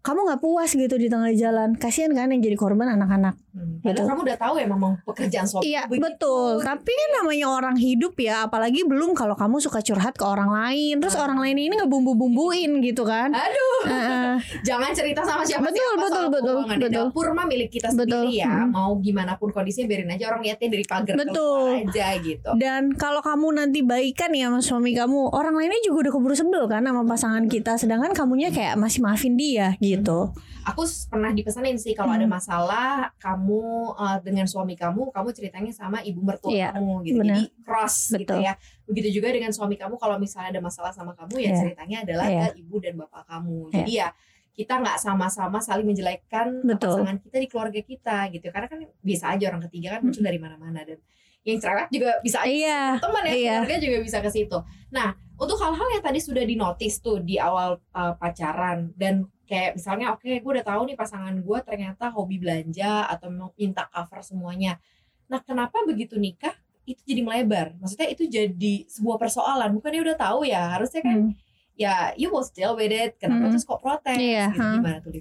Kamu 0.04 0.28
nggak 0.28 0.44
puas 0.44 0.76
gitu 0.76 1.00
di 1.00 1.08
tengah 1.08 1.32
jalan. 1.32 1.80
Kasihan 1.80 2.12
kan 2.12 2.36
yang 2.36 2.44
jadi 2.44 2.60
korban 2.60 2.92
anak-anak. 2.92 3.40
Hmm. 3.52 3.78
Gitu. 3.78 3.92
Padahal 3.92 4.08
kamu 4.10 4.22
udah 4.24 4.38
tahu 4.40 4.54
ya 4.56 4.66
memang 4.66 4.92
pekerjaan 5.04 5.44
suami 5.44 5.64
Iya 5.68 5.84
begitu. 5.86 6.04
betul. 6.08 6.54
Tapi 6.62 6.88
kan 6.90 7.10
namanya 7.20 7.48
orang 7.48 7.76
hidup 7.76 8.16
ya, 8.16 8.48
apalagi 8.48 8.82
belum 8.82 9.12
kalau 9.12 9.36
kamu 9.36 9.60
suka 9.60 9.80
curhat 9.80 10.16
ke 10.16 10.24
orang 10.24 10.48
lain, 10.48 10.98
terus 10.98 11.14
Ah. 11.14 11.26
orang 11.26 11.38
lain 11.38 11.60
ini 11.60 11.76
ngebumbu-bumbuin 11.76 12.80
gitu 12.82 13.04
kan. 13.04 13.28
Aduh, 13.30 13.80
Heeh. 13.86 14.32
jangan 14.68 14.92
cerita 14.92 15.20
sama 15.22 15.44
siapa 15.44 15.68
Betul, 15.68 15.78
siapa 15.78 16.00
betul, 16.02 16.26
betul, 16.30 16.58
betul. 16.66 16.90
Dapur 16.92 17.28
mah 17.32 17.44
milik 17.44 17.70
kita 17.70 17.92
Betul, 17.92 18.32
sendiri 18.32 18.40
ya. 18.42 18.56
mm. 18.64 18.72
Mau 18.72 18.92
gimana 18.98 19.36
pun 19.36 19.50
kondisinya 19.50 19.88
biarin 19.88 20.10
aja 20.10 20.26
orang 20.28 20.42
lihatnya 20.42 20.68
dari 20.70 20.86
pagar 20.86 21.16
Betul. 21.18 21.70
aja 21.86 22.08
gitu. 22.18 22.50
Dan 22.56 22.96
kalau 22.96 23.20
kamu 23.20 23.48
nanti 23.54 23.80
baikan 23.82 24.32
ya 24.32 24.48
sama 24.48 24.60
suami 24.62 24.92
kamu, 24.92 25.28
orang 25.30 25.54
lainnya 25.54 25.80
juga 25.82 26.08
udah 26.08 26.14
keburu 26.14 26.34
sebel 26.34 26.64
kan 26.66 26.82
sama 26.82 27.04
pasangan 27.04 27.46
kita, 27.46 27.76
sedangkan 27.76 28.12
kamunya 28.12 28.48
kayak 28.50 28.76
masih 28.76 29.02
maafin 29.02 29.36
dia 29.36 29.76
gitu. 29.78 30.32
Aku 30.62 30.82
pernah 31.10 31.34
dipesanin 31.34 31.74
sih 31.76 31.92
kalau 31.92 32.14
ada 32.14 32.22
Hmm. 32.24 32.38
masalah 32.38 33.10
kamu 33.18 33.64
uh, 33.94 34.18
dengan 34.22 34.46
suami 34.46 34.78
kamu, 34.78 35.10
kamu 35.10 35.30
ceritanya 35.34 35.74
sama 35.74 36.00
ibu 36.02 36.22
mertua 36.22 36.54
Iya, 36.54 36.70
kamu 36.78 36.94
gitu. 37.02 37.18
benar. 37.18 37.36
Jadi 37.36 37.44
cross 37.66 37.98
gitu 38.14 38.30
Betul. 38.30 38.40
ya. 38.46 38.54
Begitu 38.86 39.08
juga 39.18 39.28
dengan 39.34 39.50
suami 39.50 39.76
kamu 39.76 39.98
kalau 39.98 40.22
misalnya 40.22 40.54
ada 40.54 40.62
masalah 40.62 40.94
sama 40.94 41.18
kamu 41.18 41.36
ya 41.40 41.50
Iya. 41.50 41.58
ceritanya 41.58 41.98
adalah 42.06 42.26
Iya. 42.30 42.42
ke 42.54 42.62
ibu 42.62 42.76
dan 42.78 42.94
bapak 42.96 43.24
kamu. 43.26 43.60
Iya. 43.68 43.76
Jadi 43.82 43.92
ya 43.98 44.10
kita 44.52 44.74
nggak 44.78 44.98
sama-sama 45.00 45.58
saling 45.58 45.88
menjelekkan 45.88 46.48
Betul. 46.62 47.00
pasangan 47.02 47.18
kita 47.18 47.38
di 47.40 47.48
keluarga 47.50 47.82
kita 47.82 48.18
gitu. 48.30 48.48
Karena 48.50 48.68
kan 48.68 48.80
bisa 49.02 49.26
aja 49.34 49.46
orang 49.50 49.64
ketiga 49.66 49.98
kan 49.98 50.02
muncul 50.06 50.22
dari 50.22 50.38
mana-mana 50.38 50.86
dan 50.86 51.00
yang 51.42 51.58
cerewet 51.58 51.90
juga 51.90 52.22
bisa 52.22 52.46
aja 52.46 52.54
Iya. 52.54 52.82
teman 53.02 53.24
ya 53.26 53.34
Iya. 53.34 53.56
keluarga 53.66 53.78
juga 53.82 53.98
bisa 54.06 54.18
ke 54.22 54.30
situ. 54.30 54.58
Nah, 54.94 55.10
untuk 55.42 55.58
hal-hal 55.58 55.88
yang 55.90 56.04
tadi 56.06 56.20
sudah 56.22 56.46
dinotis 56.46 57.02
tuh 57.02 57.18
di 57.18 57.42
awal 57.42 57.82
uh, 57.98 58.14
pacaran 58.14 58.94
dan 58.94 59.26
kayak 59.52 59.76
misalnya 59.76 60.16
oke 60.16 60.24
gue 60.32 60.52
udah 60.56 60.64
tahu 60.64 60.88
nih 60.88 60.96
pasangan 60.96 61.36
gue 61.36 61.60
ternyata 61.68 62.08
hobi 62.08 62.40
belanja 62.40 63.04
atau 63.12 63.28
mau 63.28 63.52
minta 63.60 63.84
cover 63.92 64.24
semuanya. 64.24 64.80
Nah, 65.28 65.44
kenapa 65.44 65.84
begitu 65.84 66.16
nikah 66.16 66.56
itu 66.88 67.04
jadi 67.04 67.20
melebar? 67.20 67.76
Maksudnya 67.84 68.08
itu 68.08 68.24
jadi 68.32 68.88
sebuah 68.88 69.20
persoalan. 69.20 69.76
Bukannya 69.76 70.08
udah 70.08 70.16
tahu 70.16 70.48
ya, 70.48 70.80
harusnya 70.80 71.04
kan 71.04 71.20
Hmm. 71.28 71.36
ya 71.76 72.16
you 72.16 72.32
will 72.32 72.44
still 72.44 72.76
with 72.80 72.92
it. 72.92 73.20
Kenapa 73.20 73.48
Hmm. 73.48 73.52
terus 73.56 73.68
kok 73.68 73.80
protes? 73.84 74.16
Iya, 74.16 74.52
gitu. 74.52 74.60
huh. 74.60 74.76
Gimana 74.80 74.98
tuh? 75.04 75.12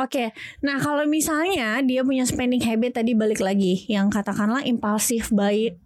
Oke, 0.00 0.24
nah 0.60 0.76
kalau 0.80 1.04
misalnya 1.04 1.80
dia 1.84 2.00
punya 2.04 2.24
spending 2.24 2.64
habit 2.64 2.96
tadi 2.96 3.12
balik 3.12 3.44
lagi, 3.44 3.84
yang 3.88 4.08
katakanlah 4.08 4.64
impulsif 4.64 5.28
baik 5.28 5.76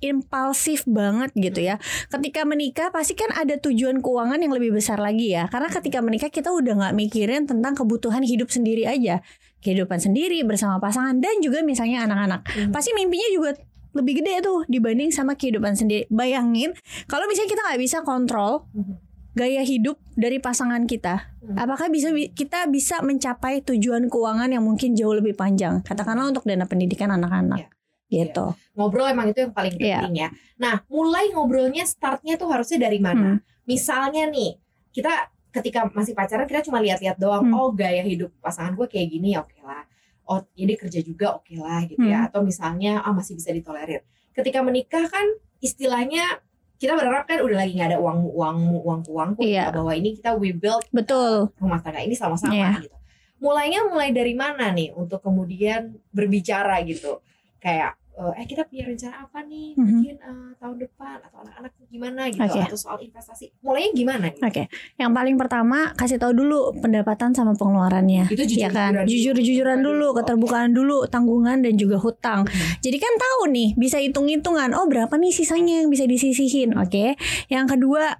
impulsif 0.00 0.86
banget 0.86 1.30
gitu 1.34 1.60
ya. 1.62 1.76
Ketika 2.08 2.46
menikah 2.46 2.88
pasti 2.94 3.18
kan 3.18 3.30
ada 3.34 3.58
tujuan 3.58 3.98
keuangan 3.98 4.38
yang 4.38 4.54
lebih 4.54 4.74
besar 4.74 4.98
lagi 5.02 5.34
ya. 5.34 5.50
Karena 5.50 5.68
ketika 5.70 5.98
menikah 5.98 6.30
kita 6.30 6.54
udah 6.54 6.78
nggak 6.78 6.94
mikirin 6.94 7.46
tentang 7.46 7.74
kebutuhan 7.74 8.22
hidup 8.22 8.50
sendiri 8.50 8.86
aja, 8.86 9.20
kehidupan 9.62 9.98
sendiri 9.98 10.42
bersama 10.46 10.78
pasangan 10.78 11.18
dan 11.18 11.42
juga 11.42 11.66
misalnya 11.66 12.06
anak-anak. 12.06 12.46
Hmm. 12.46 12.70
Pasti 12.70 12.94
mimpinya 12.94 13.28
juga 13.34 13.50
lebih 13.96 14.22
gede 14.22 14.44
tuh 14.44 14.62
dibanding 14.70 15.10
sama 15.10 15.34
kehidupan 15.34 15.74
sendiri. 15.74 16.06
Bayangin 16.12 16.76
kalau 17.10 17.26
misalnya 17.26 17.50
kita 17.50 17.62
nggak 17.66 17.80
bisa 17.82 17.98
kontrol 18.06 18.68
Mhm. 18.76 18.94
gaya 19.38 19.62
hidup 19.62 19.98
dari 20.18 20.38
pasangan 20.38 20.86
kita. 20.86 21.34
Hmm. 21.42 21.56
Apakah 21.58 21.90
bisa 21.90 22.10
kita 22.10 22.66
bisa 22.70 23.02
mencapai 23.06 23.62
tujuan 23.62 24.10
keuangan 24.10 24.50
yang 24.50 24.62
mungkin 24.62 24.94
jauh 24.98 25.14
lebih 25.14 25.34
panjang? 25.34 25.82
Katakanlah 25.82 26.30
untuk 26.30 26.42
dana 26.46 26.66
pendidikan 26.66 27.10
anak-anak. 27.14 27.66
Iya. 27.66 27.77
Gitu. 28.08 28.46
Ngobrol 28.72 29.12
emang 29.12 29.28
itu 29.30 29.44
yang 29.44 29.52
paling 29.52 29.76
Iya. 29.76 30.00
penting 30.02 30.16
ya. 30.16 30.28
Nah, 30.56 30.80
mulai 30.88 31.28
ngobrolnya 31.30 31.84
startnya 31.84 32.40
tuh 32.40 32.48
harusnya 32.48 32.80
dari 32.80 32.96
mana? 32.98 33.36
Hmm. 33.36 33.44
Misalnya 33.68 34.24
nih, 34.26 34.56
kita 34.90 35.12
ketika 35.48 35.88
masih 35.92 36.12
pacaran 36.12 36.44
kita 36.44 36.64
cuma 36.64 36.80
lihat-lihat 36.80 37.16
doang. 37.16 37.44
Hmm. 37.44 37.54
Oh, 37.54 37.68
gaya 37.70 38.00
hidup 38.00 38.32
pasangan 38.40 38.72
gue 38.72 38.88
kayak 38.88 39.08
gini, 39.08 39.36
ya 39.36 39.44
oke 39.44 39.60
lah. 39.60 39.84
Oh, 40.24 40.40
ini 40.54 40.76
kerja 40.76 41.00
juga 41.00 41.36
oke 41.36 41.52
lah 41.54 41.84
gitu 41.84 42.00
ya. 42.00 42.24
Hmm. 42.24 42.28
Atau 42.32 42.40
misalnya 42.42 43.00
ah 43.00 43.12
masih 43.12 43.36
bisa 43.36 43.52
ditolerir. 43.52 44.04
Ketika 44.32 44.60
menikah 44.60 45.04
kan 45.04 45.24
istilahnya 45.58 46.40
kita 46.78 46.94
berharap 46.94 47.26
kan 47.26 47.42
udah 47.42 47.58
lagi 47.58 47.74
nggak 47.74 47.90
ada 47.90 47.98
uang 47.98 48.22
uang 48.30 48.58
uang 48.78 49.00
uang 49.10 49.30
Iya. 49.42 49.74
bahwa 49.74 49.90
ini 49.92 50.14
kita 50.14 50.32
we 50.32 50.54
build 50.54 50.86
Betul. 50.94 51.50
rumah 51.58 51.82
tangga 51.82 51.98
ini 51.98 52.14
sama-sama 52.14 52.54
Iya. 52.54 52.86
gitu. 52.86 52.96
Mulainya 53.38 53.86
mulai 53.86 54.14
dari 54.14 54.32
mana 54.32 54.70
nih 54.70 54.94
untuk 54.94 55.18
kemudian 55.18 55.98
berbicara 56.10 56.78
gitu. 56.86 57.18
Kayak 57.58 57.94
eh, 58.14 58.34
eh 58.34 58.46
kita 58.46 58.66
punya 58.66 58.82
rencana 58.84 59.14
apa 59.20 59.38
nih 59.42 59.72
Mhm. 59.72 59.82
mungkin 59.84 60.14
eh, 60.16 60.50
tahun 60.56 60.76
depan 60.76 61.16
atau 61.22 61.38
anak-anak 61.38 61.70
gimana 61.86 62.22
gitu 62.26 62.42
Oke. 62.42 62.60
atau 62.60 62.74
soal 62.76 62.98
investasi. 62.98 63.46
Mulainya 63.60 63.90
gimana 63.94 64.24
gitu? 64.28 64.42
Oke. 64.42 64.62
Yang 64.94 65.10
paling 65.12 65.36
pertama 65.36 65.78
kasih 65.94 66.18
tahu 66.18 66.34
dulu 66.34 66.58
pendapatan 66.76 67.30
sama 67.30 67.54
pengeluarannya. 67.54 68.26
Itu 68.26 68.42
jujur 68.42 68.58
ya 68.58 68.68
kan 68.68 69.06
jujur-jujuran 69.06 69.78
dulu 69.80 70.12
keterbukaan 70.14 70.70
dulu 70.72 71.06
tanggungan 71.06 71.62
dan 71.62 71.74
juga 71.74 71.96
hutang 71.96 72.42
Hmm. 72.42 72.68
jadi 72.80 72.98
kan 72.98 73.14
tahu 73.16 73.40
nih 73.48 73.68
bisa 73.74 73.98
hitung-hitungan 73.98 74.70
oh 74.72 74.84
berapa 74.84 75.14
nih 75.14 75.30
sisanya 75.30 75.80
yang 75.80 75.88
bisa 75.88 76.04
disisihin 76.04 76.74
oke 76.74 77.14
yang 77.46 77.64
kedua 77.64 78.18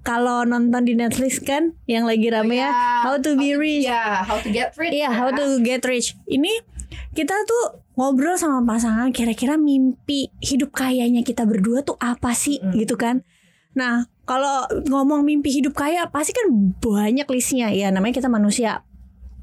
kalau 0.00 0.44
nonton 0.44 0.80
di 0.82 0.94
Netflix 0.94 1.36
kan 1.38 1.76
yang 1.84 2.04
lagi 2.04 2.28
rame 2.28 2.56
ya 2.56 2.72
How 3.00 3.16
to 3.16 3.34
be 3.34 3.52
rich. 3.52 3.84
Ya, 3.84 4.20
how 4.20 4.36
to 4.36 4.48
get 4.48 4.72
rich. 4.74 4.92
Iya, 4.92 5.02
ya. 5.02 5.10
how 5.10 5.28
to 5.28 5.44
get 5.60 5.80
rich. 5.82 6.12
Ini 6.26 6.48
kita 7.12 7.34
tuh 7.46 7.82
ngobrol 7.94 8.34
sama 8.34 8.62
pasangan 8.64 9.10
kira-kira 9.14 9.54
mimpi 9.56 10.30
hidup 10.40 10.74
kayanya 10.74 11.22
kita 11.22 11.44
berdua 11.44 11.82
tuh 11.84 11.96
apa 12.00 12.34
sih 12.34 12.58
Mm. 12.60 12.72
gitu 12.76 12.94
kan. 12.98 13.22
Nah, 13.74 14.10
kalau 14.26 14.66
ngomong 14.90 15.22
mimpi 15.22 15.50
hidup 15.50 15.78
kaya 15.78 16.06
pasti 16.10 16.34
kan 16.34 16.50
banyak 16.82 17.26
listnya 17.30 17.70
ya 17.70 17.90
namanya 17.94 18.18
kita 18.18 18.26
manusia. 18.26 18.82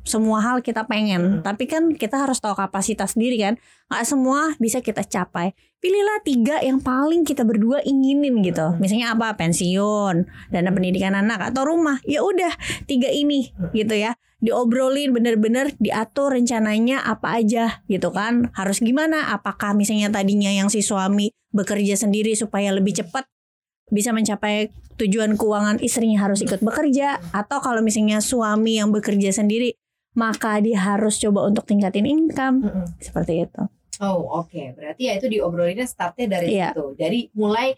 Semua 0.08 0.40
hal 0.40 0.64
kita 0.64 0.88
pengen, 0.88 1.40
Mm. 1.40 1.44
tapi 1.44 1.68
kan 1.68 1.92
kita 1.92 2.24
harus 2.24 2.40
tahu 2.40 2.56
kapasitas 2.56 3.20
diri 3.20 3.36
kan. 3.44 3.60
Gak 3.92 4.08
semua 4.08 4.56
bisa 4.56 4.80
kita 4.80 5.04
capai. 5.04 5.52
Pilihlah 5.84 6.24
tiga 6.24 6.64
yang 6.64 6.80
paling 6.80 7.28
kita 7.28 7.44
berdua 7.44 7.84
inginin 7.84 8.40
gitu. 8.40 8.72
Mm. 8.74 8.80
Misalnya 8.80 9.08
apa? 9.12 9.36
Pensiun, 9.36 10.24
dana 10.48 10.72
pendidikan 10.72 11.12
anak 11.12 11.52
atau 11.52 11.68
rumah. 11.68 12.00
Ya 12.08 12.24
udah, 12.24 12.56
tiga 12.88 13.12
ini 13.12 13.52
gitu 13.76 13.92
ya 13.94 14.16
diobrolin 14.38 15.18
bener-bener 15.18 15.74
diatur 15.82 16.38
rencananya 16.38 17.02
apa 17.02 17.42
aja 17.42 17.82
gitu 17.90 18.14
kan 18.14 18.54
harus 18.54 18.78
gimana 18.86 19.34
apakah 19.34 19.74
misalnya 19.74 20.14
tadinya 20.14 20.54
yang 20.54 20.70
si 20.70 20.86
suami 20.86 21.34
bekerja 21.50 21.98
sendiri 21.98 22.38
supaya 22.38 22.70
lebih 22.70 23.02
cepat 23.02 23.26
bisa 23.90 24.14
mencapai 24.14 24.70
tujuan 25.02 25.40
keuangan 25.40 25.82
istrinya 25.82 26.22
harus 26.22 26.46
ikut 26.46 26.62
bekerja 26.62 27.18
atau 27.34 27.58
kalau 27.66 27.82
misalnya 27.82 28.22
suami 28.22 28.78
yang 28.78 28.94
bekerja 28.94 29.34
sendiri 29.34 29.74
maka 30.18 30.58
dia 30.58 30.82
harus 30.82 31.16
coba 31.16 31.46
untuk 31.46 31.64
tingkatin 31.64 32.04
income 32.04 32.66
Mm-mm. 32.66 32.86
seperti 33.00 33.46
itu 33.46 33.64
Oh 33.98 34.46
oke, 34.46 34.78
berarti 34.78 35.10
ya 35.10 35.18
itu 35.18 35.26
diobrolinnya 35.26 35.90
startnya 35.90 36.38
dari 36.38 36.54
Iya. 36.54 36.70
situ. 36.70 36.94
Dari 36.94 37.34
mulai 37.34 37.74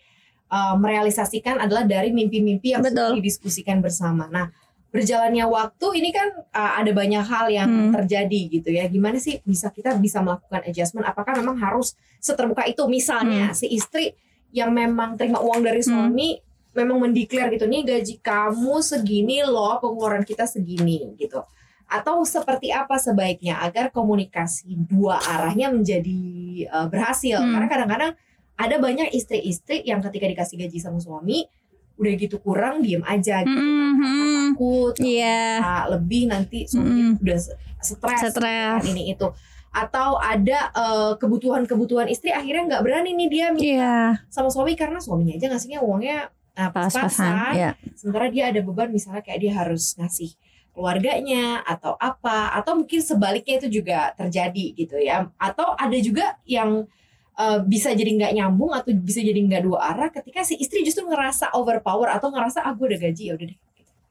uh, 0.52 0.76
merealisasikan 0.76 1.64
adalah 1.64 1.88
dari 1.88 2.12
mimpi-mimpi 2.12 2.76
yang 2.76 2.84
sudah 2.84 3.16
Betul. 3.16 3.24
didiskusikan 3.24 3.80
bersama. 3.80 4.28
Nah, 4.28 4.52
berjalannya 4.92 5.48
waktu 5.48 5.88
ini 5.96 6.12
kan 6.12 6.28
uh, 6.52 6.76
ada 6.76 6.92
banyak 6.92 7.24
hal 7.24 7.48
yang 7.48 7.72
Hmm. 7.72 7.92
terjadi 7.96 8.42
gitu 8.52 8.68
ya. 8.68 8.92
Gimana 8.92 9.16
sih 9.16 9.40
bisa 9.48 9.72
kita 9.72 9.96
bisa 9.96 10.20
melakukan 10.20 10.60
adjustment? 10.68 11.08
Apakah 11.08 11.40
memang 11.40 11.56
harus 11.56 11.96
seterbuka 12.20 12.68
itu? 12.68 12.84
Misalnya 12.84 13.56
si 13.56 13.72
istri 13.72 14.12
yang 14.52 14.76
memang 14.76 15.16
terima 15.16 15.40
uang 15.40 15.64
dari 15.64 15.80
Hmm. 15.80 16.12
suami 16.12 16.36
memang 16.76 17.00
mendeklar 17.00 17.48
gitu 17.50 17.64
nih 17.64 17.88
gaji 17.88 18.20
kamu 18.20 18.84
segini 18.84 19.40
loh, 19.40 19.80
pengeluaran 19.80 20.28
kita 20.28 20.44
segini 20.44 21.16
gitu 21.16 21.48
atau 21.90 22.22
seperti 22.22 22.70
apa 22.70 22.96
sebaiknya 22.96 23.58
agar 23.60 23.90
komunikasi 23.90 24.78
dua 24.80 25.18
arahnya 25.18 25.70
menjadi 25.70 26.22
uh, 26.70 26.86
berhasil 26.86 27.36
Hmm. 27.36 27.50
karena 27.52 27.68
kadang-kadang 27.68 28.12
ada 28.56 28.76
banyak 28.78 29.10
istri-istri 29.10 29.82
yang 29.82 30.00
ketika 30.00 30.26
dikasih 30.26 30.56
gaji 30.60 30.78
sama 30.78 31.00
suami 31.00 31.50
udah 31.96 32.14
gitu 32.16 32.38
kurang 32.38 32.80
diem 32.80 33.04
aja 33.04 33.42
gitu 33.42 33.58
mm-mm. 33.58 34.54
takut 34.54 34.94
Iya. 35.00 35.60
ah, 35.60 35.84
lebih 35.90 36.28
nanti 36.28 36.64
suami 36.64 36.88
Mm-mm. 37.12 37.20
udah 37.20 37.38
s- 37.38 37.52
stres 37.82 38.22
Stres. 38.30 38.40
kan, 38.40 38.80
ini 38.86 39.10
itu 39.10 39.28
atau 39.70 40.16
ada 40.16 40.72
uh, 40.72 41.14
kebutuhan-kebutuhan 41.16 42.08
istri 42.08 42.30
akhirnya 42.30 42.70
nggak 42.70 42.84
berani 42.84 43.14
nih 43.14 43.28
dia 43.28 43.46
minta 43.50 43.66
Iya, 43.66 43.98
sama 44.28 44.48
suami 44.48 44.74
karena 44.74 44.98
suaminya 44.98 45.36
aja 45.36 45.48
ngasihnya 45.48 45.80
uangnya 45.80 46.18
uh, 46.56 46.70
pas-pasan. 46.70 47.54
Ya. 47.54 47.72
sementara 47.94 48.28
dia 48.28 48.48
ada 48.48 48.60
beban 48.60 48.90
misalnya 48.90 49.20
kayak 49.20 49.40
dia 49.40 49.54
harus 49.54 49.94
ngasih 49.96 50.34
keluarganya 50.74 51.62
atau 51.64 51.96
apa 51.96 52.54
atau 52.56 52.78
mungkin 52.80 53.02
sebaliknya 53.02 53.60
itu 53.60 53.82
juga 53.82 54.14
terjadi 54.16 54.66
gitu 54.78 54.96
ya 54.96 55.28
atau 55.36 55.76
ada 55.76 55.98
juga 56.00 56.40
yang 56.48 56.88
uh, 57.36 57.60
bisa 57.62 57.92
jadi 57.92 58.12
nggak 58.16 58.34
nyambung 58.38 58.72
atau 58.72 58.92
bisa 58.94 59.20
jadi 59.20 59.40
nggak 59.40 59.64
dua 59.66 59.80
arah 59.92 60.10
ketika 60.10 60.44
si 60.44 60.56
istri 60.56 60.84
justru 60.84 61.04
ngerasa 61.04 61.52
overpower 61.52 62.08
atau 62.12 62.32
ngerasa 62.32 62.64
ah 62.64 62.72
gue 62.72 62.86
udah 62.86 63.00
gaji 63.00 63.24
ya 63.32 63.36
udah 63.36 63.48
deh 63.50 63.60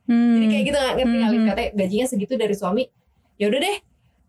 Hmm. 0.09 0.41
jadi 0.41 0.47
kayak 0.49 0.65
gitu 0.73 0.79
nggak 0.81 0.95
ngerti? 1.05 1.37
Hmm. 1.37 1.47
katanya 1.53 1.71
gajinya 1.77 2.07
segitu 2.09 2.33
dari 2.41 2.55
suami 2.57 2.85
ya 3.37 3.45
udah 3.53 3.61
deh 3.61 3.77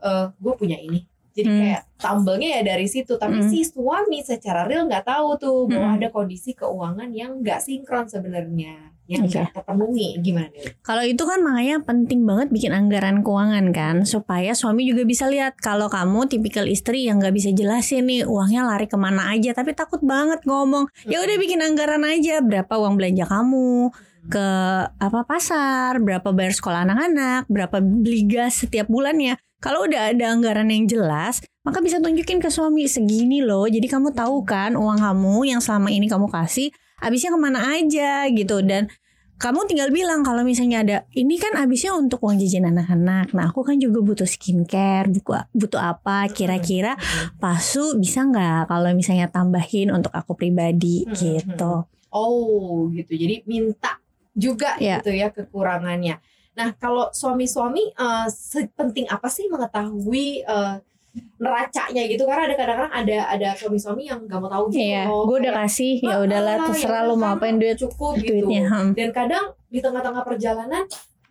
uh, 0.03 0.25
gue 0.35 0.53
punya 0.59 0.75
ini 0.75 1.07
jadi 1.31 1.47
Hmm. 1.47 1.59
kayak 1.63 1.81
tambelnya 1.95 2.49
ya 2.59 2.61
dari 2.75 2.83
situ 2.83 3.15
tapi 3.15 3.39
Hmm. 3.39 3.47
si 3.47 3.63
suami 3.63 4.19
secara 4.19 4.67
real 4.67 4.91
nggak 4.91 5.07
tahu 5.07 5.39
tuh 5.39 5.71
bahwa 5.71 5.95
Hmm. 5.95 5.97
ada 6.03 6.07
kondisi 6.11 6.51
keuangan 6.51 7.07
yang 7.15 7.39
nggak 7.39 7.63
sinkron 7.63 8.11
sebenarnya 8.11 8.88
yang 9.09 9.25
Oke. 9.25 9.41
nggak 9.41 9.57
terpenuhi 9.57 10.21
gimana 10.21 10.53
nih? 10.53 10.69
Kalau 10.85 11.01
itu 11.01 11.23
kan 11.25 11.41
makanya 11.41 11.81
penting 11.81 12.29
banget 12.29 12.53
bikin 12.53 12.71
anggaran 12.77 13.25
keuangan 13.25 13.65
kan 13.73 13.95
supaya 14.05 14.53
suami 14.53 14.85
juga 14.85 15.01
bisa 15.01 15.25
lihat 15.25 15.57
kalau 15.57 15.89
kamu 15.89 16.29
tipikal 16.29 16.69
istri 16.69 17.09
yang 17.09 17.17
nggak 17.17 17.33
bisa 17.33 17.49
jelasin 17.49 18.05
nih 18.05 18.29
uangnya 18.29 18.69
lari 18.69 18.85
ke 18.85 18.95
mana 19.01 19.33
aja 19.33 19.57
tapi 19.57 19.73
takut 19.73 20.05
banget 20.05 20.45
ngomong 20.45 20.85
ya 21.09 21.25
udah 21.25 21.35
bikin 21.41 21.65
anggaran 21.65 22.05
aja 22.05 22.45
berapa 22.45 22.69
uang 22.69 23.01
belanja 23.01 23.25
kamu 23.25 23.89
ke 24.29 24.47
apa 24.93 25.19
pasar 25.25 25.97
berapa 25.97 26.29
bayar 26.29 26.53
sekolah 26.53 26.85
anak-anak 26.85 27.49
berapa 27.49 27.81
beli 27.81 28.29
gas 28.29 28.61
setiap 28.61 28.85
bulannya. 28.85 29.41
Kalau 29.59 29.83
udah 29.89 30.15
ada 30.15 30.31
anggaran 30.31 30.71
yang 30.71 30.87
jelas 30.87 31.43
maka 31.67 31.83
bisa 31.83 31.99
tunjukin 31.99 32.39
ke 32.39 32.47
suami 32.47 32.87
segini 32.87 33.43
loh 33.43 33.67
jadi 33.67 33.83
kamu 33.83 34.15
tahu 34.15 34.47
kan 34.47 34.79
uang 34.79 35.03
kamu 35.03 35.53
yang 35.53 35.59
selama 35.59 35.91
ini 35.91 36.07
kamu 36.07 36.31
kasih 36.31 36.71
habisnya 36.99 37.31
ke 37.31 37.39
mana 37.39 37.59
aja 37.73 38.27
gitu 38.27 38.61
dan 38.61 38.87
kamu 39.35 39.63
tinggal 39.65 39.87
bilang 39.87 40.19
kalau 40.19 40.43
misalnya 40.43 40.83
ada 40.83 40.97
ini 41.15 41.39
kan 41.39 41.55
habisnya 41.55 41.95
untuk 41.95 42.19
uang 42.19 42.35
jajan 42.37 42.67
anak-anak. 42.67 43.31
Nah 43.31 43.47
aku 43.47 43.63
kan 43.63 43.79
juga 43.79 44.03
butuh 44.03 44.27
skincare, 44.27 45.07
buku- 45.07 45.47
butuh 45.53 45.79
apa 45.79 46.27
kira-kira 46.27 46.99
pasu 47.37 47.95
bisa 47.95 48.21
nggak 48.21 48.67
kalau 48.67 48.91
misalnya 48.91 49.27
tambahin 49.27 49.89
untuk 49.89 50.11
aku 50.11 50.35
pribadi 50.35 51.07
Hmm, 51.07 51.15
gitu. 51.15 51.87
Oh 52.11 52.91
gitu. 52.91 53.15
Jadi 53.15 53.47
minta 53.47 53.95
juga 54.35 54.75
Ya. 54.75 54.99
gitu 54.99 55.15
ya 55.15 55.31
kekurangannya. 55.31 56.19
Nah 56.53 56.75
kalau 56.75 57.07
suami-suami 57.09 57.95
eh, 57.95 58.27
sepenting 58.27 59.07
apa 59.07 59.31
sih 59.31 59.47
mengetahui 59.47 60.43
eh, 60.43 60.75
neracanya 61.39 62.03
gitu? 62.05 62.23
Karena 62.23 62.43
ada 62.45 62.55
kadang-kadang 62.55 62.93
ada 62.93 63.17
ada 63.25 63.49
suami-suami 63.55 64.03
yang 64.05 64.19
nggak 64.23 64.37
mau 64.37 64.51
tahu 64.51 64.63
gitu. 64.69 64.83
Iya, 64.83 65.03
gue 65.07 65.37
udah 65.39 65.53
kasih 65.63 65.93
ya 65.99 66.11
"Ah, 66.11 66.19
udahlah 66.21 66.55
ya 66.55 66.65
terserah 66.67 67.01
udah 67.01 67.09
lu 67.09 67.15
mau 67.15 67.31
apain 67.33 67.55
duit 67.55 67.77
cukup 67.79 68.13
gitu. 68.19 68.43
duitnya. 68.43 68.61
hmm. 68.67 68.91
Dan 68.93 69.09
kadang 69.09 69.45
di 69.65 69.79
tengah-tengah 69.79 70.23
perjalanan 70.23 70.83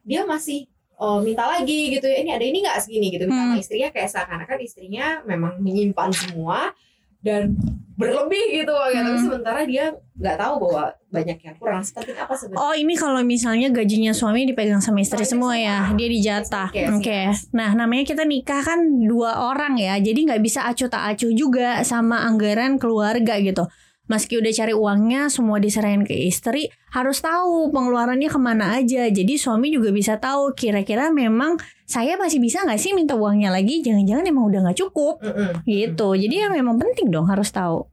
dia 0.02 0.24
masih 0.24 0.64
eh, 0.98 1.18
minta 1.22 1.44
lagi 1.44 1.94
gitu 1.94 2.06
ya. 2.08 2.18
Ini 2.18 2.30
ada 2.34 2.42
ini 2.42 2.58
nggak 2.58 2.78
segini 2.80 3.06
gitu. 3.12 3.28
Minta 3.28 3.38
Hmm. 3.38 3.52
sama 3.52 3.60
istrinya 3.60 3.88
kayak 3.92 4.08
seakan-akan 4.08 4.58
istrinya 4.58 5.06
memang 5.22 5.60
menyimpan 5.60 6.10
semua 6.10 6.72
dan 7.18 7.58
berlebih 7.98 8.62
gitu 8.62 8.70
ya. 8.94 9.02
Tapi 9.02 9.18
Hmm. 9.18 9.26
sementara 9.26 9.60
dia 9.66 9.90
nggak 10.14 10.36
tahu 10.38 10.54
bahwa 10.62 10.84
banyak 11.10 11.38
yang 11.42 11.56
kurang. 11.58 11.82
Seperti 11.82 12.14
apa 12.14 12.30
sebenarnya? 12.30 12.62
Oh 12.62 12.74
ini 12.74 12.94
kalau 12.94 13.20
misalnya 13.26 13.68
gajinya 13.68 14.14
suami 14.14 14.46
dipegang 14.46 14.78
sama 14.78 15.02
istri 15.02 15.22
Oh, 15.22 15.26
semua 15.26 15.58
ya, 15.58 15.90
dia 15.98 16.06
dijatah. 16.06 16.70
Oke, 16.70 16.84
Oke. 16.94 17.20
siap. 17.34 17.50
Nah 17.50 17.74
namanya 17.74 18.06
kita 18.06 18.22
nikah 18.22 18.62
kan 18.62 18.78
dua 19.02 19.50
orang 19.50 19.74
ya, 19.76 19.98
jadi 19.98 20.14
nggak 20.30 20.42
bisa 20.42 20.62
acuh 20.62 20.86
tak 20.86 21.16
acuh 21.16 21.34
juga 21.34 21.82
sama 21.82 22.22
anggaran 22.22 22.78
keluarga 22.78 23.34
gitu. 23.42 23.66
Meski 24.08 24.40
udah 24.40 24.48
cari 24.50 24.72
uangnya, 24.72 25.28
semua 25.28 25.60
diserahin 25.60 26.02
ke 26.02 26.16
istri, 26.16 26.72
harus 26.90 27.20
tahu 27.20 27.68
pengeluarannya 27.68 28.26
ke 28.26 28.40
mana 28.40 28.80
aja. 28.80 29.04
Jadi 29.06 29.36
suami 29.36 29.68
juga 29.68 29.92
bisa 29.92 30.16
tahu 30.16 30.56
kira-kira 30.56 31.12
memang 31.12 31.60
saya 31.84 32.16
masih 32.16 32.40
bisa 32.40 32.64
nggak 32.64 32.80
sih 32.80 32.96
minta 32.96 33.12
uangnya 33.12 33.52
lagi? 33.52 33.84
Jangan-jangan 33.84 34.24
emang 34.24 34.48
udah 34.48 34.60
nggak 34.64 34.78
cukup 34.80 35.20
Mm-mm. 35.20 35.60
gitu. 35.68 36.16
Jadi 36.16 36.34
ya 36.40 36.48
memang 36.48 36.80
penting 36.80 37.12
dong 37.12 37.28
harus 37.28 37.52
tahu. 37.52 37.84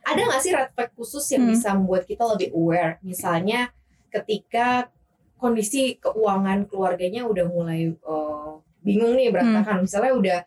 Ada 0.00 0.20
nggak 0.32 0.40
sih 0.40 0.52
red 0.56 0.72
flag 0.72 0.90
khusus 0.96 1.24
yang 1.28 1.44
Hmm. 1.44 1.52
bisa 1.52 1.68
membuat 1.76 2.08
kita 2.08 2.24
lebih 2.24 2.56
aware? 2.56 2.96
Misalnya 3.04 3.68
ketika 4.08 4.88
kondisi 5.36 6.00
keuangan 6.00 6.64
keluarganya 6.68 7.28
udah 7.28 7.44
mulai 7.44 7.92
eh, 7.92 8.50
bingung 8.80 9.12
nih 9.12 9.28
berantakan. 9.28 9.84
Misalnya 9.84 10.12
udah 10.16 10.38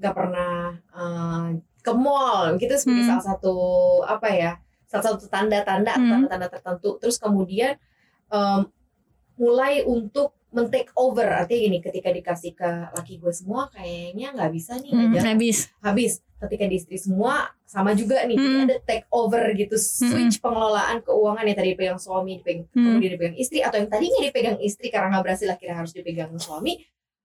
nggak 0.00 0.14
pernah 0.16 0.52
eh, 0.96 1.46
ke 1.84 1.92
mall, 1.92 2.56
gitu 2.56 2.72
sebagai 2.74 3.04
Hmm. 3.04 3.10
salah 3.20 3.24
satu 3.36 3.54
apa 4.02 4.28
ya? 4.32 4.52
Salah 4.88 5.04
satu 5.12 5.28
tanda-tanda 5.28 5.92
Hmm. 5.92 6.08
tanda-tanda 6.24 6.48
tertentu. 6.48 6.96
Terus 6.96 7.20
kemudian 7.20 7.76
em, 8.26 8.64
mulai 9.36 9.84
untuk 9.84 10.32
men-take 10.48 10.88
over 10.94 11.26
artinya 11.26 11.60
gini 11.60 11.78
ketika 11.78 12.08
dikasih 12.08 12.54
ke 12.54 12.70
laki 12.94 13.18
gue 13.18 13.34
semua 13.34 13.66
kayaknya 13.68 14.30
nggak 14.30 14.50
bisa 14.50 14.78
nih 14.78 14.90
Hmm, 14.94 15.10
aja 15.10 15.20
habis. 15.28 15.58
habis 15.82 16.12
ketika 16.38 16.64
di 16.64 16.78
istri 16.78 16.94
semua 16.94 17.50
sama 17.66 17.90
juga 17.92 18.22
nih 18.22 18.38
jadi 18.38 18.54
Hmm. 18.54 18.66
ada 18.70 18.76
take 18.86 19.06
over 19.10 19.42
gitu 19.52 19.74
switch 19.74 20.38
pengelolaan 20.38 21.02
keuangan 21.02 21.42
yang 21.42 21.58
tadi 21.58 21.68
dipegang 21.74 21.98
suami 21.98 22.38
dipegang, 22.38 22.70
Hmm. 22.70 22.84
kemudian 22.86 23.10
dipegang 23.12 23.36
istri 23.36 23.58
atau 23.60 23.76
yang 23.76 23.90
tadinya 23.90 24.20
dipegang 24.22 24.58
istri 24.62 24.86
karena 24.88 25.10
nggak 25.10 25.24
berhasil 25.26 25.48
akhirnya 25.50 25.76
harus 25.76 25.90
dipegang 25.90 26.30
suami 26.38 26.72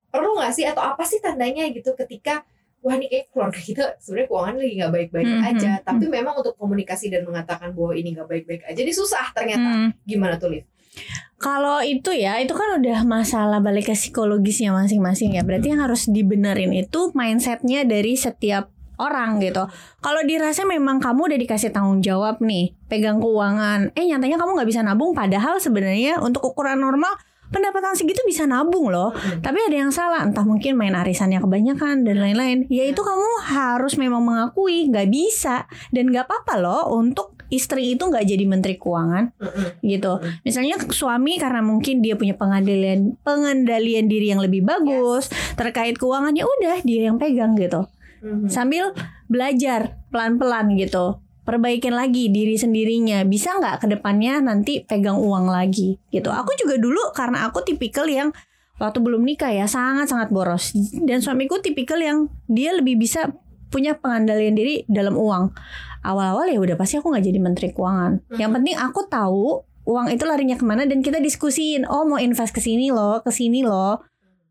perlu 0.09 0.33
nggak 0.33 0.49
sih 0.51 0.65
atau 0.65 0.81
apa 0.81 1.03
sih 1.05 1.21
tandanya 1.21 1.69
gitu 1.69 1.93
ketika 1.93 2.41
wah 2.79 2.95
ini 2.95 3.07
kayak 3.11 3.25
keluarga 3.31 3.59
kita 3.59 3.83
sebenarnya 3.99 4.27
keuangan 4.31 4.55
lagi 4.55 4.73
nggak 4.79 4.93
baik-baik 4.93 5.27
Hmm, 5.27 5.49
aja 5.51 5.71
hmm, 5.77 5.85
tapi 5.85 6.05
memang 6.07 6.33
untuk 6.39 6.55
komunikasi 6.55 7.11
dan 7.11 7.27
mengatakan 7.27 7.75
bahwa 7.75 7.93
ini 7.93 8.15
nggak 8.15 8.27
baik-baik 8.27 8.61
aja 8.65 8.79
ini 8.79 8.93
susah 8.95 9.25
ternyata 9.35 9.67
Hmm. 9.67 9.89
gimana 10.07 10.39
tuh 10.39 10.51
Liv? 10.55 10.65
Kalau 11.39 11.79
itu 11.79 12.11
ya, 12.11 12.35
itu 12.43 12.51
kan 12.51 12.81
udah 12.81 13.07
masalah 13.07 13.63
balik 13.63 13.87
ke 13.87 13.95
psikologisnya 13.95 14.75
masing-masing 14.75 15.39
ya. 15.39 15.47
Berarti 15.47 15.71
yang 15.71 15.79
harus 15.79 16.11
dibenerin 16.11 16.75
itu 16.75 17.15
mindsetnya 17.15 17.87
dari 17.87 18.19
setiap 18.19 18.67
orang 18.99 19.39
gitu. 19.39 19.63
Kalau 20.03 20.21
dirasa 20.27 20.67
memang 20.67 20.99
kamu 20.99 21.31
udah 21.31 21.39
dikasih 21.39 21.71
tanggung 21.71 22.03
jawab 22.03 22.43
nih, 22.43 22.75
pegang 22.91 23.23
keuangan, 23.23 23.95
eh 23.95 24.03
nyatanya 24.03 24.35
kamu 24.35 24.59
nggak 24.59 24.69
bisa 24.69 24.83
nabung, 24.83 25.15
padahal 25.15 25.63
sebenarnya 25.63 26.19
untuk 26.19 26.43
ukuran 26.43 26.83
normal 26.83 27.15
pendapatan 27.49 27.93
segitu 27.97 28.21
bisa 28.25 28.45
nabung 28.45 28.89
loh. 28.89 29.13
Tapi 29.41 29.59
ada 29.69 29.77
yang 29.85 29.91
salah, 29.93 30.25
entah 30.25 30.45
mungkin 30.45 30.77
main 30.77 30.95
arisannya 30.95 31.41
kebanyakan 31.41 32.05
dan 32.05 32.17
lain-lain. 32.21 32.65
Ya 32.69 32.85
itu 32.85 33.01
kamu 33.01 33.29
harus 33.49 33.97
memang 33.97 34.23
mengakui 34.25 34.89
nggak 34.89 35.09
bisa 35.09 35.65
dan 35.93 36.09
nggak 36.09 36.25
apa-apa 36.29 36.55
loh 36.61 36.81
untuk 36.93 37.39
istri 37.49 37.97
itu 37.97 38.05
nggak 38.05 38.25
jadi 38.29 38.45
menteri 38.45 38.77
keuangan 38.77 39.33
gitu. 39.81 40.21
Misalnya 40.45 40.77
suami 40.93 41.41
karena 41.41 41.65
mungkin 41.65 42.05
dia 42.05 42.13
punya 42.13 42.37
pengendalian 42.37 43.17
pengendalian 43.25 44.05
diri 44.05 44.29
yang 44.29 44.41
lebih 44.41 44.61
bagus 44.61 45.33
terkait 45.57 45.97
keuangannya 45.97 46.45
udah 46.45 46.85
dia 46.85 47.09
yang 47.09 47.17
pegang 47.17 47.57
gitu. 47.57 47.89
Sambil 48.51 48.93
belajar 49.25 49.97
pelan-pelan 50.13 50.77
gitu. 50.77 51.23
Perbaikin 51.49 51.97
lagi 51.97 52.29
diri 52.29 52.53
sendirinya. 52.53 53.25
Bisa 53.25 53.57
nggak 53.57 53.81
ke 53.81 53.87
depannya 53.89 54.37
nanti 54.37 54.85
pegang 54.85 55.17
uang 55.17 55.49
lagi 55.49 55.97
gitu. 56.13 56.29
Aku 56.29 56.53
juga 56.61 56.77
dulu 56.77 57.09
karena 57.17 57.49
aku 57.49 57.65
tipikal 57.65 58.05
yang 58.05 58.29
waktu 58.77 59.01
belum 59.01 59.25
nikah 59.25 59.49
ya 59.49 59.65
sangat-sangat 59.65 60.29
boros. 60.29 60.77
Dan 61.01 61.25
suamiku 61.25 61.57
tipikal 61.57 61.97
yang 61.97 62.29
dia 62.45 62.77
lebih 62.77 63.01
bisa 63.01 63.33
punya 63.73 63.97
pengendalian 63.97 64.53
diri 64.53 64.85
dalam 64.85 65.17
uang. 65.17 65.57
Awal-awal 66.05 66.53
ya 66.53 66.61
udah 66.61 66.77
pasti 66.77 67.01
aku 67.01 67.09
nggak 67.09 67.25
jadi 67.25 67.39
menteri 67.41 67.67
keuangan. 67.73 68.29
Yang 68.37 68.51
penting 68.61 68.75
aku 68.77 69.01
tahu 69.09 69.65
uang 69.89 70.13
itu 70.13 70.23
larinya 70.29 70.53
ke 70.53 70.65
mana 70.69 70.85
dan 70.85 71.01
kita 71.01 71.17
diskusiin. 71.17 71.89
Oh 71.89 72.05
mau 72.05 72.21
invest 72.21 72.53
ke 72.53 72.61
sini 72.61 72.93
loh, 72.93 73.25
ke 73.25 73.33
sini 73.33 73.65
loh. 73.65 74.05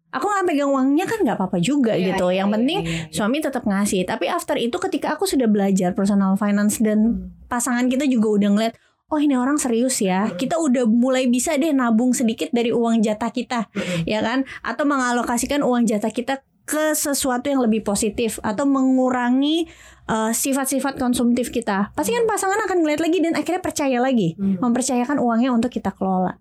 Aku 0.09 0.25
nggak 0.25 0.45
pegang 0.49 0.73
uangnya 0.73 1.05
kan 1.05 1.21
nggak 1.21 1.37
apa-apa 1.37 1.59
juga 1.61 1.93
Iya, 1.93 2.17
gitu. 2.17 2.33
iya, 2.33 2.41
Yang 2.45 2.49
iya, 2.49 2.57
penting 2.57 2.79
iya, 2.81 2.93
iya. 3.05 3.13
suami 3.13 3.37
tetap 3.45 3.63
ngasih. 3.69 4.01
Tapi 4.09 4.25
after 4.29 4.57
itu 4.57 4.77
ketika 4.81 5.13
aku 5.13 5.29
sudah 5.29 5.45
belajar 5.45 5.93
personal 5.93 6.33
finance 6.41 6.81
dan 6.81 7.29
pasangan 7.47 7.87
kita 7.93 8.09
juga 8.09 8.29
udah 8.41 8.51
ngeliat 8.57 8.75
Oh 9.09 9.17
ini 9.17 9.33
orang 9.41 9.57
serius 9.57 10.05
ya. 10.05 10.29
Kita 10.37 10.61
udah 10.61 10.85
mulai 10.85 11.33
bisa 11.33 11.57
deh 11.57 11.73
nabung 11.73 12.13
sedikit 12.13 12.53
dari 12.53 12.77
uang 12.77 13.01
jatah 13.01 13.33
kita, 13.33 13.73
ya 14.05 14.21
kan? 14.21 14.45
Atau 14.61 14.85
mengalokasikan 14.85 15.65
uang 15.65 15.89
jatah 15.89 16.13
kita 16.13 16.45
ke 16.69 16.93
sesuatu 16.93 17.49
yang 17.49 17.65
lebih 17.65 17.81
positif 17.81 18.37
atau 18.45 18.69
mengurangi 18.69 19.65
uh, 20.13 20.29
sifat-sifat 20.29 21.01
konsumtif 21.01 21.49
kita. 21.49 21.89
Pasti 21.97 22.13
kan 22.13 22.29
pasangan 22.29 22.61
akan 22.69 22.85
ngeliat 22.85 23.01
lagi 23.01 23.25
dan 23.25 23.33
akhirnya 23.33 23.65
percaya 23.65 23.97
lagi, 23.97 24.37
mempercayakan 24.37 25.17
uangnya 25.17 25.57
untuk 25.57 25.73
kita 25.73 25.89
kelola. 25.97 26.37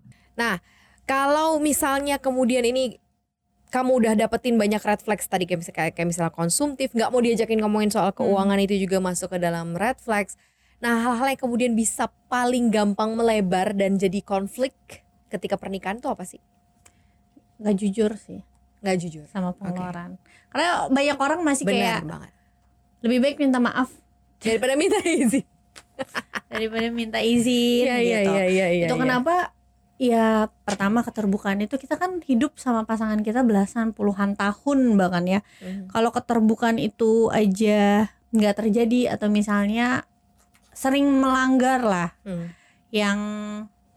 Kalau 1.08 1.64
misalnya 1.64 2.20
kemudian 2.20 2.68
ini 2.68 3.00
kamu 3.78 3.92
udah 3.94 4.14
dapetin 4.18 4.58
banyak 4.58 4.82
red 4.82 5.02
flags 5.06 5.30
tadi 5.30 5.46
kayak 5.46 5.62
misalnya, 5.62 5.94
kayak 5.94 6.08
misalnya 6.10 6.34
konsumtif, 6.34 6.90
nggak 6.98 7.10
mau 7.14 7.22
diajakin 7.22 7.62
ngomongin 7.62 7.94
soal 7.94 8.10
keuangan 8.10 8.58
itu 8.58 8.74
juga 8.82 8.98
masuk 8.98 9.34
ke 9.34 9.38
dalam 9.38 9.78
red 9.78 10.02
flags. 10.02 10.34
Nah 10.82 10.98
hal-hal 11.06 11.38
yang 11.38 11.42
kemudian 11.42 11.72
bisa 11.78 12.10
paling 12.26 12.74
gampang 12.74 13.14
melebar 13.14 13.78
dan 13.78 14.02
jadi 14.02 14.22
konflik 14.26 14.74
ketika 15.30 15.62
pernikahan 15.62 16.02
tuh 16.02 16.18
apa 16.18 16.26
sih? 16.26 16.42
Gak 17.62 17.78
jujur 17.78 18.14
sih 18.18 18.42
Nggak 18.86 18.98
jujur. 19.02 19.26
sama 19.30 19.54
pengeluaran. 19.58 20.22
Karena 20.54 20.86
banyak 20.90 21.18
orang 21.18 21.40
masih 21.42 21.66
Benar 21.66 21.78
kayak 21.78 22.02
banget. 22.06 22.32
lebih 23.06 23.18
baik 23.22 23.36
minta 23.42 23.58
maaf 23.62 23.90
Daripada 24.38 24.74
minta 24.78 25.02
izin. 25.02 25.46
daripada 26.54 26.88
minta 26.94 27.20
izin 27.22 27.86
iya 27.90 27.98
gitu. 28.00 28.32
iya 28.32 28.46
iya. 28.48 28.68
iya, 28.70 28.86
itu 28.88 28.94
iya. 28.96 29.02
kenapa 29.02 29.57
ya 29.98 30.46
pertama 30.62 31.02
keterbukaan 31.02 31.58
itu 31.60 31.74
kita 31.76 31.98
kan 31.98 32.22
hidup 32.22 32.54
sama 32.56 32.86
pasangan 32.86 33.18
kita 33.20 33.42
belasan 33.42 33.92
puluhan 33.92 34.38
tahun 34.38 34.94
bahkan 34.94 35.26
ya 35.26 35.40
Mhm. 35.58 35.90
kalau 35.90 36.14
keterbukaan 36.14 36.78
itu 36.78 37.30
aja 37.30 38.06
nggak 38.30 38.56
terjadi 38.56 39.18
atau 39.18 39.26
misalnya 39.28 40.06
sering 40.70 41.10
melanggar 41.10 41.82
lah 41.82 42.10
Hmm. 42.22 42.54
yang 42.94 43.20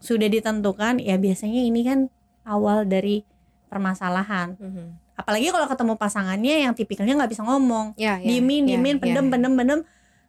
sudah 0.01 0.25
ditentukan 0.25 0.97
ya 0.97 1.15
biasanya 1.15 1.61
ini 1.61 1.85
kan 1.85 1.99
awal 2.41 2.81
dari 2.83 3.21
permasalahan 3.69 4.57
Mhm. 4.57 5.13
apalagi 5.13 5.53
kalau 5.53 5.69
ketemu 5.69 5.93
pasangannya 5.95 6.55
yang 6.65 6.73
tipikalnya 6.73 7.13
nggak 7.13 7.31
bisa 7.31 7.45
ngomong 7.45 7.93
Ya, 7.93 8.17
ya, 8.17 8.25
diemin 8.25 8.65
ya, 8.65 8.69
diemin 8.73 8.97
ya, 8.97 9.01
pendem 9.05 9.25
ya. 9.25 9.31
pendem 9.31 9.53
pendem 9.53 9.79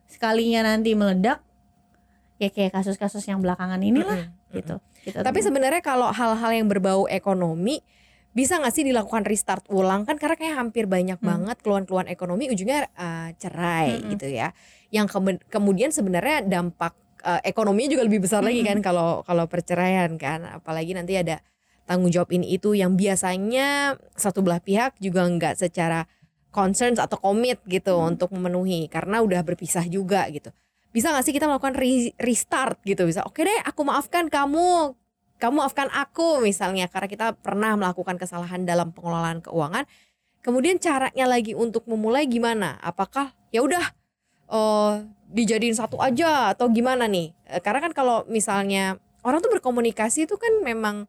sekalinya 0.05 0.61
nanti 0.69 0.93
meledak 0.93 1.41
ya 2.37 2.53
kayak 2.53 2.77
kasus-kasus 2.77 3.25
yang 3.25 3.41
belakangan 3.41 3.81
inilah 3.81 4.29
Mhm. 4.29 4.42
Gitu 4.55 4.77
Kita 5.03 5.27
Tapi 5.27 5.39
sebenarnya 5.43 5.83
kalau 5.83 6.15
hal-hal 6.15 6.51
yang 6.55 6.71
berbau 6.71 7.11
ekonomi 7.11 7.83
bisa 8.33 8.57
nggak 8.57 8.73
sih 8.73 8.85
dilakukan 8.87 9.29
restart 9.29 9.67
ulang 9.69 10.09
kan 10.09 10.17
karena 10.17 10.41
kayak 10.41 10.57
hampir 10.57 10.89
banyak 10.89 11.21
Hmm. 11.21 11.29
banget 11.29 11.57
keluhan-keluhan 11.61 12.09
ekonomi 12.09 12.49
ujungnya 12.49 12.89
uh, 12.97 13.29
cerai 13.37 14.01
Mm-mm. 14.01 14.17
gitu 14.17 14.33
ya. 14.33 14.57
Yang 14.89 15.13
keme- 15.13 15.43
kemudian 15.53 15.93
sebenarnya 15.93 16.41
dampak 16.47 16.97
uh, 17.27 17.45
ekonominya 17.45 17.93
juga 17.93 18.09
lebih 18.09 18.25
besar 18.25 18.41
lagi 18.41 18.65
kan 18.65 18.81
kalau 18.81 19.21
kalau 19.27 19.45
perceraian 19.45 20.17
kan 20.17 20.49
apalagi 20.49 20.97
nanti 20.97 21.13
ada 21.19 21.45
tanggung 21.85 22.09
jawab 22.09 22.33
ini 22.33 22.57
itu 22.57 22.73
yang 22.73 22.97
biasanya 22.97 24.01
satu 24.17 24.41
belah 24.41 24.63
pihak 24.65 24.97
juga 24.97 25.29
nggak 25.29 25.59
secara 25.61 26.09
concerns 26.49 26.97
atau 26.97 27.21
komit 27.21 27.61
gitu 27.69 28.01
untuk 28.01 28.33
memenuhi 28.33 28.89
karena 28.89 29.21
udah 29.21 29.45
berpisah 29.45 29.85
juga 29.85 30.25
gitu. 30.33 30.55
Bisa 30.93 31.09
nggak 31.09 31.25
sih 31.25 31.33
kita 31.33 31.49
melakukan 31.49 31.73
re- 31.73 32.13
restart 32.21 32.77
gitu? 32.85 33.09
Bisa 33.09 33.25
oke 33.25 33.41
deh 33.41 33.59
aku 33.65 33.81
maafkan 33.83 34.29
kamu. 34.29 34.93
Kamu 35.41 35.55
maafkan 35.59 35.89
aku 35.91 36.45
misalnya. 36.45 36.87
Karena 36.87 37.09
kita 37.09 37.27
pernah 37.35 37.75
melakukan 37.75 38.21
kesalahan 38.21 38.63
dalam 38.69 38.93
pengelolaan 38.93 39.41
keuangan. 39.41 39.89
Kemudian 40.45 40.77
caranya 40.79 41.27
lagi 41.27 41.57
untuk 41.57 41.89
memulai 41.89 42.29
gimana? 42.29 42.77
Apakah 42.85 43.33
ya 43.51 43.65
udah 43.65 43.83
eh, 44.53 44.93
dijadiin 45.33 45.75
satu 45.75 45.99
aja 45.99 46.53
atau 46.53 46.69
gimana 46.69 47.09
nih? 47.09 47.33
Eh, 47.49 47.59
karena 47.65 47.89
kan 47.89 47.93
kalau 47.97 48.29
misalnya 48.29 49.01
orang 49.25 49.41
tuh 49.41 49.51
berkomunikasi 49.51 50.29
itu 50.29 50.37
kan 50.37 50.61
memang 50.61 51.09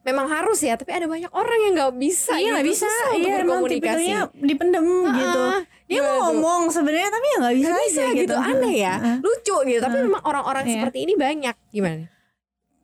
memang 0.00 0.26
harus 0.32 0.60
ya. 0.64 0.74
Tapi 0.74 0.90
ada 0.96 1.06
banyak 1.06 1.30
orang 1.30 1.58
yang 1.70 1.72
nggak 1.78 1.94
bisa 1.96 2.34
iya 2.40 2.56
nggak 2.56 2.66
gitu, 2.66 2.72
bisa. 2.82 2.88
Untuk 2.88 3.20
iya 3.20 3.32
emang 3.40 3.60
berkomunikasi. 3.62 4.12
dipendem 4.42 4.86
gitu. 5.12 5.40
Ah, 5.44 5.60
dia 5.90 6.00
mau 6.00 6.16
ngomong 6.24 6.70
sebenarnya 6.70 7.10
tapi 7.10 7.26
ya 7.26 7.36
nggak 7.40 7.54
bisa, 7.56 7.68
Nggak 7.68 7.82
bisa 7.84 8.00
aja 8.00 8.14
gitu, 8.16 8.34
aneh 8.36 8.74
ya. 8.76 8.94
Heeh. 9.02 9.16
lucu 9.20 9.56
gitu. 9.66 9.80
Tapi 9.80 9.96
memang 10.00 10.22
orang-orang 10.22 10.64
Iya. 10.64 10.72
seperti 10.78 10.98
ini 11.02 11.14
banyak. 11.14 11.56
Gimana 11.68 12.06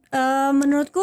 Eh, 0.08 0.50
menurutku 0.52 1.02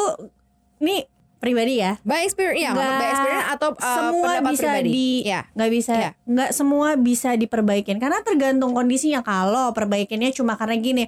ini 0.80 1.04
pribadi 1.38 1.76
ya. 1.78 2.00
By 2.02 2.24
experience 2.24 2.56
ya 2.58 2.72
Nggak 2.72 2.92
by 2.94 3.08
experience 3.10 3.48
atau 3.50 3.70
uh, 3.70 3.84
semua 3.84 4.24
pendapat 4.34 4.52
bisa 4.54 4.64
pribadi? 4.66 4.90
di- 4.90 5.22
ya 5.24 5.42
nggak 5.50 5.72
bisa 5.72 5.94
Iya. 5.94 6.10
nggak 6.24 6.50
semua 6.52 6.88
bisa 6.98 7.30
diperbaikin. 7.34 7.98
Karena 7.98 8.20
tergantung 8.20 8.72
kondisinya. 8.72 9.20
Kalau 9.22 9.72
perbaikinnya 9.72 10.32
cuma 10.32 10.56
karena 10.56 10.76
gini 10.78 11.04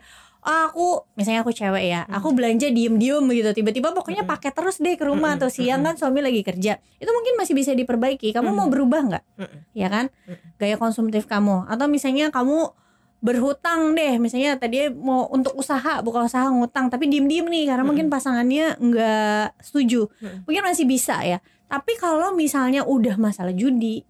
"Ah, 0.46 0.70
aku 0.70 1.10
misalnya 1.14 1.42
aku 1.42 1.50
cewek 1.50 1.82
ya 1.84 2.06
Hmm. 2.06 2.16
aku 2.16 2.32
belanja 2.32 2.70
diem-diem 2.70 3.26
gitu. 3.34 3.50
Tiba-tiba 3.52 3.90
pokoknya 3.92 4.24
pakai 4.24 4.50
terus 4.50 4.78
deh 4.78 4.94
ke 4.94 5.04
rumah 5.04 5.34
Mm-mm, 5.34 5.42
atau 5.42 5.50
siang 5.50 5.82
kan 5.82 5.98
suami 5.98 6.22
lagi 6.22 6.40
kerja. 6.40 6.78
Itu 6.96 7.10
mungkin 7.10 7.34
masih 7.36 7.52
bisa 7.52 7.74
diperbaiki. 7.74 8.30
Kamu 8.30 8.48
mau 8.48 8.64
Mm-mm. 8.64 8.70
berubah 8.70 9.02
nggak? 9.04 9.24
Mm-mm. 9.36 9.60
ya 9.74 9.90
kan? 9.90 10.14
Mm-mm. 10.24 10.56
gaya 10.56 10.76
konsumtif 10.76 11.26
kamu. 11.26 11.66
Atau 11.66 11.86
misalnya 11.88 12.30
kamu 12.30 12.70
berhutang 13.20 13.92
deh. 13.94 14.16
Misalnya 14.16 14.54
tadi 14.56 14.86
mau 14.88 15.26
untuk 15.28 15.56
usaha 15.56 15.98
buka 16.00 16.24
usaha 16.24 16.46
ngutang 16.46 16.88
tapi 16.88 17.10
diem-diem 17.10 17.44
nih 17.44 17.66
karena 17.66 17.82
mungkin 17.82 18.08
pasangannya 18.08 18.78
nggak 18.78 19.60
setuju. 19.60 20.06
Mm-mm. 20.14 20.46
mungkin 20.46 20.64
masih 20.64 20.86
bisa 20.86 21.20
ya. 21.20 21.42
Tapi 21.66 21.98
kalau 21.98 22.30
misalnya 22.32 22.86
udah 22.86 23.18
masalah 23.18 23.50
judi 23.52 24.06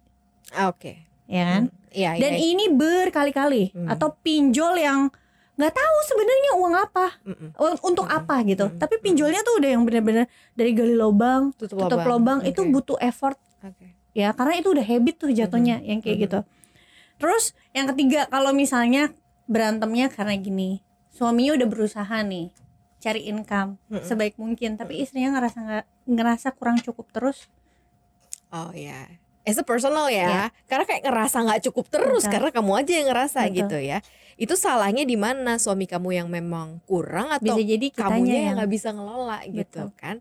Ah, 0.52 0.68
oke. 0.68 0.92
Ya 1.26 1.42
kan? 1.48 1.62
Iya, 1.90 2.12
dan 2.20 2.36
iya. 2.36 2.44
ini 2.46 2.68
berkali-kali 2.68 3.72
Hmm. 3.72 3.88
atau 3.88 4.14
pinjol 4.14 4.76
yang 4.76 5.08
nggak 5.56 5.72
tahu 5.72 5.96
sebenarnya 6.04 6.50
uang 6.54 6.74
apa 6.76 7.06
Mm-mm. 7.24 7.50
un- 7.56 7.80
untuk 7.82 8.06
apa 8.06 8.44
gitu 8.44 8.68
Mm-mm. 8.68 8.76
tapi 8.76 9.00
pinjolnya 9.00 9.40
tuh 9.40 9.56
udah 9.56 9.70
yang 9.72 9.82
benar-benar 9.82 10.24
dari 10.52 10.70
gali 10.70 10.92
lubang 10.92 11.56
tutup, 11.56 11.80
tutup 11.80 12.04
lubang 12.04 12.44
itu 12.44 12.60
Oke. 12.60 12.70
butuh 12.70 12.98
effort 13.00 13.40
Oke. 13.60 13.96
ya 14.12 14.30
karena 14.30 14.54
itu 14.54 14.68
udah 14.68 14.84
habit 14.84 15.14
tuh 15.16 15.30
jatuhnya 15.30 15.80
yang 15.80 15.98
kayak 15.98 16.16
Mhm. 16.16 16.24
gitu 16.24 16.38
terus 17.16 17.44
yang 17.72 17.88
ketiga 17.88 18.28
kalau 18.28 18.52
misalnya 18.52 19.16
berantemnya 19.46 20.06
karena 20.06 20.36
gini 20.36 20.84
suaminya 21.08 21.56
udah 21.56 21.66
berusaha 21.66 22.16
nih 22.20 22.52
cari 22.98 23.24
income 23.24 23.80
Mhm. 23.88 24.04
sebaik 24.04 24.36
mungkin 24.36 24.76
tapi 24.76 25.00
istrinya 25.00 25.32
ngerasa 25.32 25.60
ngerasa 26.04 26.48
kurang 26.52 26.76
cukup 26.78 27.08
terus 27.10 27.48
Oh 28.46 28.70
ya. 28.70 29.08
As 29.46 29.56
a 29.56 29.62
personal 29.62 30.10
ya, 30.10 30.26
Ya. 30.26 30.44
karena 30.66 30.84
kayak 30.90 31.06
ngerasa 31.06 31.36
nggak 31.46 31.60
cukup 31.70 31.86
terus 31.86 32.26
Betul. 32.26 32.34
karena 32.34 32.50
kamu 32.50 32.72
aja 32.82 32.92
yang 32.98 33.08
ngerasa 33.14 33.38
Betul. 33.46 33.56
gitu 33.62 33.78
ya. 33.78 33.98
Itu 34.34 34.58
salahnya 34.58 35.06
di 35.06 35.14
mana 35.14 35.56
suami 35.62 35.86
kamu 35.86 36.18
yang 36.18 36.28
memang 36.28 36.82
kurang 36.82 37.30
atau 37.30 37.54
bisa 37.54 37.62
jadi 37.62 37.86
kamunya 37.94 38.50
yang 38.50 38.58
nggak 38.58 38.72
bisa 38.74 38.90
ngelola 38.90 39.46
gitu 39.46 39.86
Betul. 39.86 39.94
kan? 39.96 40.16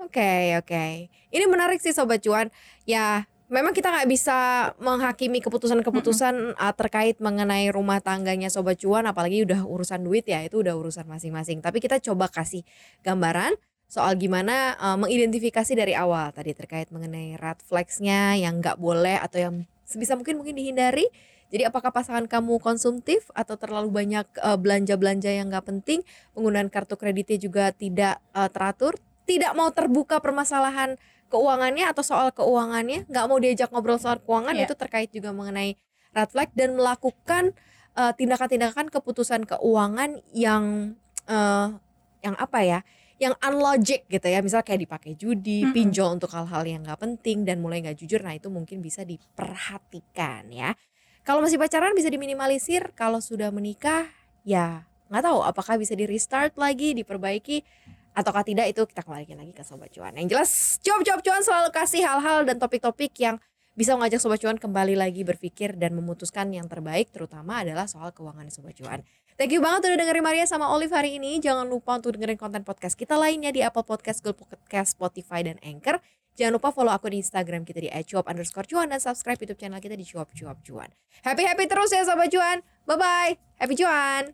Oke 0.00 0.56
oke. 0.56 1.12
Ini 1.12 1.44
menarik 1.44 1.84
sih 1.84 1.92
sobat 1.92 2.24
cuan. 2.24 2.48
Ya 2.88 3.28
memang 3.46 3.70
kita 3.70 3.92
nggak 3.92 4.08
bisa 4.10 4.72
menghakimi 4.82 5.38
keputusan-keputusan 5.44 6.58
uh, 6.58 6.74
terkait 6.74 7.20
mengenai 7.22 7.70
rumah 7.70 8.02
tangganya 8.02 8.50
sobat 8.50 8.80
cuan, 8.82 9.06
apalagi 9.06 9.46
udah 9.46 9.62
urusan 9.62 10.02
duit 10.02 10.26
ya 10.26 10.42
itu 10.42 10.64
udah 10.64 10.74
urusan 10.74 11.06
masing-masing. 11.06 11.62
Tapi 11.62 11.78
kita 11.78 12.00
coba 12.02 12.26
kasih 12.26 12.66
gambaran 13.06 13.54
soal 13.86 14.18
gimana 14.18 14.74
uh, 14.82 14.98
mengidentifikasi 14.98 15.72
dari 15.78 15.94
awal 15.94 16.34
tadi 16.34 16.52
terkait 16.52 16.90
mengenai 16.90 17.38
red 17.38 17.62
flags-nya 17.62 18.34
yang 18.34 18.58
nggak 18.58 18.82
boleh 18.82 19.14
atau 19.22 19.38
yang 19.38 19.54
sebisa 19.86 20.18
mungkin 20.18 20.42
mungkin 20.42 20.58
dihindari. 20.58 21.06
Jadi 21.46 21.62
apakah 21.62 21.94
pasangan 21.94 22.26
kamu 22.26 22.58
konsumtif 22.58 23.30
atau 23.30 23.54
terlalu 23.54 23.94
banyak 23.94 24.26
eh, 24.42 24.58
belanja-belanja 24.58 25.30
yang 25.30 25.46
nggak 25.46 25.62
penting, 25.62 26.02
penggunaan 26.34 26.66
kartu 26.66 26.98
kreditnya 26.98 27.38
juga 27.38 27.70
tidak 27.70 28.18
eh, 28.34 28.50
teratur, 28.50 28.98
tidak 29.30 29.54
mau 29.54 29.70
terbuka 29.70 30.18
permasalahan 30.18 30.98
keuangannya 31.30 31.86
atau 31.86 32.02
soal 32.02 32.34
keuangannya, 32.34 33.06
nggak 33.06 33.24
mau 33.30 33.38
diajak 33.38 33.70
ngobrol 33.70 33.98
soal 33.98 34.18
keuangan 34.18 34.58
Iya. 34.58 34.66
itu 34.66 34.74
terkait 34.74 35.10
juga 35.14 35.30
mengenai 35.30 35.78
red 36.10 36.28
flag 36.34 36.50
dan 36.58 36.74
melakukan 36.74 37.54
eh, 37.94 38.12
tindakan-tindakan 38.18 38.90
keputusan 38.90 39.46
keuangan 39.46 40.18
yang 40.34 40.98
eh, 41.30 41.66
yang 42.26 42.34
apa 42.42 42.58
ya? 42.66 42.80
Yang 43.16 43.34
unlogic 43.40 44.04
gitu 44.08 44.26
ya. 44.28 44.44
Misal 44.44 44.60
kayak 44.60 44.88
dipakai 44.88 45.16
judi, 45.16 45.64
Mm-mm. 45.64 45.72
pinjol 45.72 46.20
untuk 46.20 46.32
hal-hal 46.32 46.62
yang 46.68 46.84
nggak 46.84 47.00
penting 47.00 47.48
dan 47.48 47.60
mulai 47.64 47.80
nggak 47.80 47.96
jujur 47.96 48.20
nah 48.20 48.36
itu 48.36 48.52
mungkin 48.52 48.84
bisa 48.84 49.02
diperhatikan 49.02 50.48
ya. 50.52 50.76
Kalau 51.26 51.42
masih 51.42 51.58
pacaran 51.58 51.96
bisa 51.96 52.06
diminimalisir 52.06 52.94
kalau 52.94 53.18
sudah 53.18 53.50
menikah 53.50 54.06
ya 54.46 54.86
nggak 55.10 55.22
tahu 55.22 55.38
apakah 55.42 55.74
bisa 55.78 55.94
di 55.94 56.06
restart 56.06 56.54
lagi 56.58 56.94
diperbaiki 56.94 57.62
ataukah 58.16 58.42
tidak 58.42 58.72
itu 58.72 58.82
kita 58.88 59.04
kembalikan 59.04 59.36
lagi 59.38 59.52
ke 59.52 59.60
sobat 59.60 59.92
cuan. 59.92 60.14
Yang 60.16 60.28
jelas 60.32 60.50
cuap 60.80 61.00
cuap 61.04 61.20
cuan 61.20 61.42
selalu 61.44 61.68
kasih 61.74 62.02
hal-hal 62.06 62.48
dan 62.48 62.56
topik-topik 62.56 63.12
yang 63.20 63.36
bisa 63.76 63.92
mengajak 63.92 64.24
sobat 64.24 64.40
cuan 64.40 64.56
kembali 64.56 64.96
lagi 64.96 65.20
berpikir 65.20 65.76
dan 65.76 65.92
memutuskan 65.92 66.48
yang 66.48 66.64
terbaik 66.64 67.12
terutama 67.12 67.60
adalah 67.60 67.84
soal 67.84 68.08
keuangan 68.08 68.48
sobat 68.48 68.72
cuan 68.72 69.04
Thank 69.36 69.52
you 69.52 69.60
banget 69.60 69.92
udah 69.92 70.00
dengerin 70.00 70.24
Maria 70.24 70.48
sama 70.48 70.72
Olive 70.72 70.96
hari 70.96 71.20
ini. 71.20 71.36
Jangan 71.36 71.68
lupa 71.68 72.00
untuk 72.00 72.16
dengerin 72.16 72.40
konten 72.40 72.64
podcast 72.64 72.96
kita 72.96 73.20
lainnya 73.20 73.52
di 73.52 73.60
Apple 73.60 73.84
Podcast, 73.84 74.24
Google 74.24 74.48
Podcast, 74.48 74.96
Spotify, 74.96 75.44
dan 75.44 75.60
Anchor. 75.60 76.00
Jangan 76.40 76.56
lupa 76.56 76.72
follow 76.72 76.88
aku 76.88 77.12
di 77.12 77.20
Instagram 77.20 77.68
kita 77.68 77.84
di 77.84 77.92
@cuap 77.92 78.32
underscore 78.32 78.64
cuan 78.64 78.88
dan 78.88 78.96
subscribe 78.96 79.36
YouTube 79.36 79.60
channel 79.60 79.76
kita 79.76 79.92
di 79.92 80.08
cuap 80.08 80.32
cuap 80.32 80.64
cuan. 80.64 80.88
Happy 81.20 81.44
happy 81.44 81.68
terus 81.68 81.92
ya 81.92 82.08
sobat 82.08 82.32
cuan. 82.32 82.64
Bye 82.88 82.96
bye. 82.96 83.32
Happy 83.60 83.76
cuan. 83.76 84.32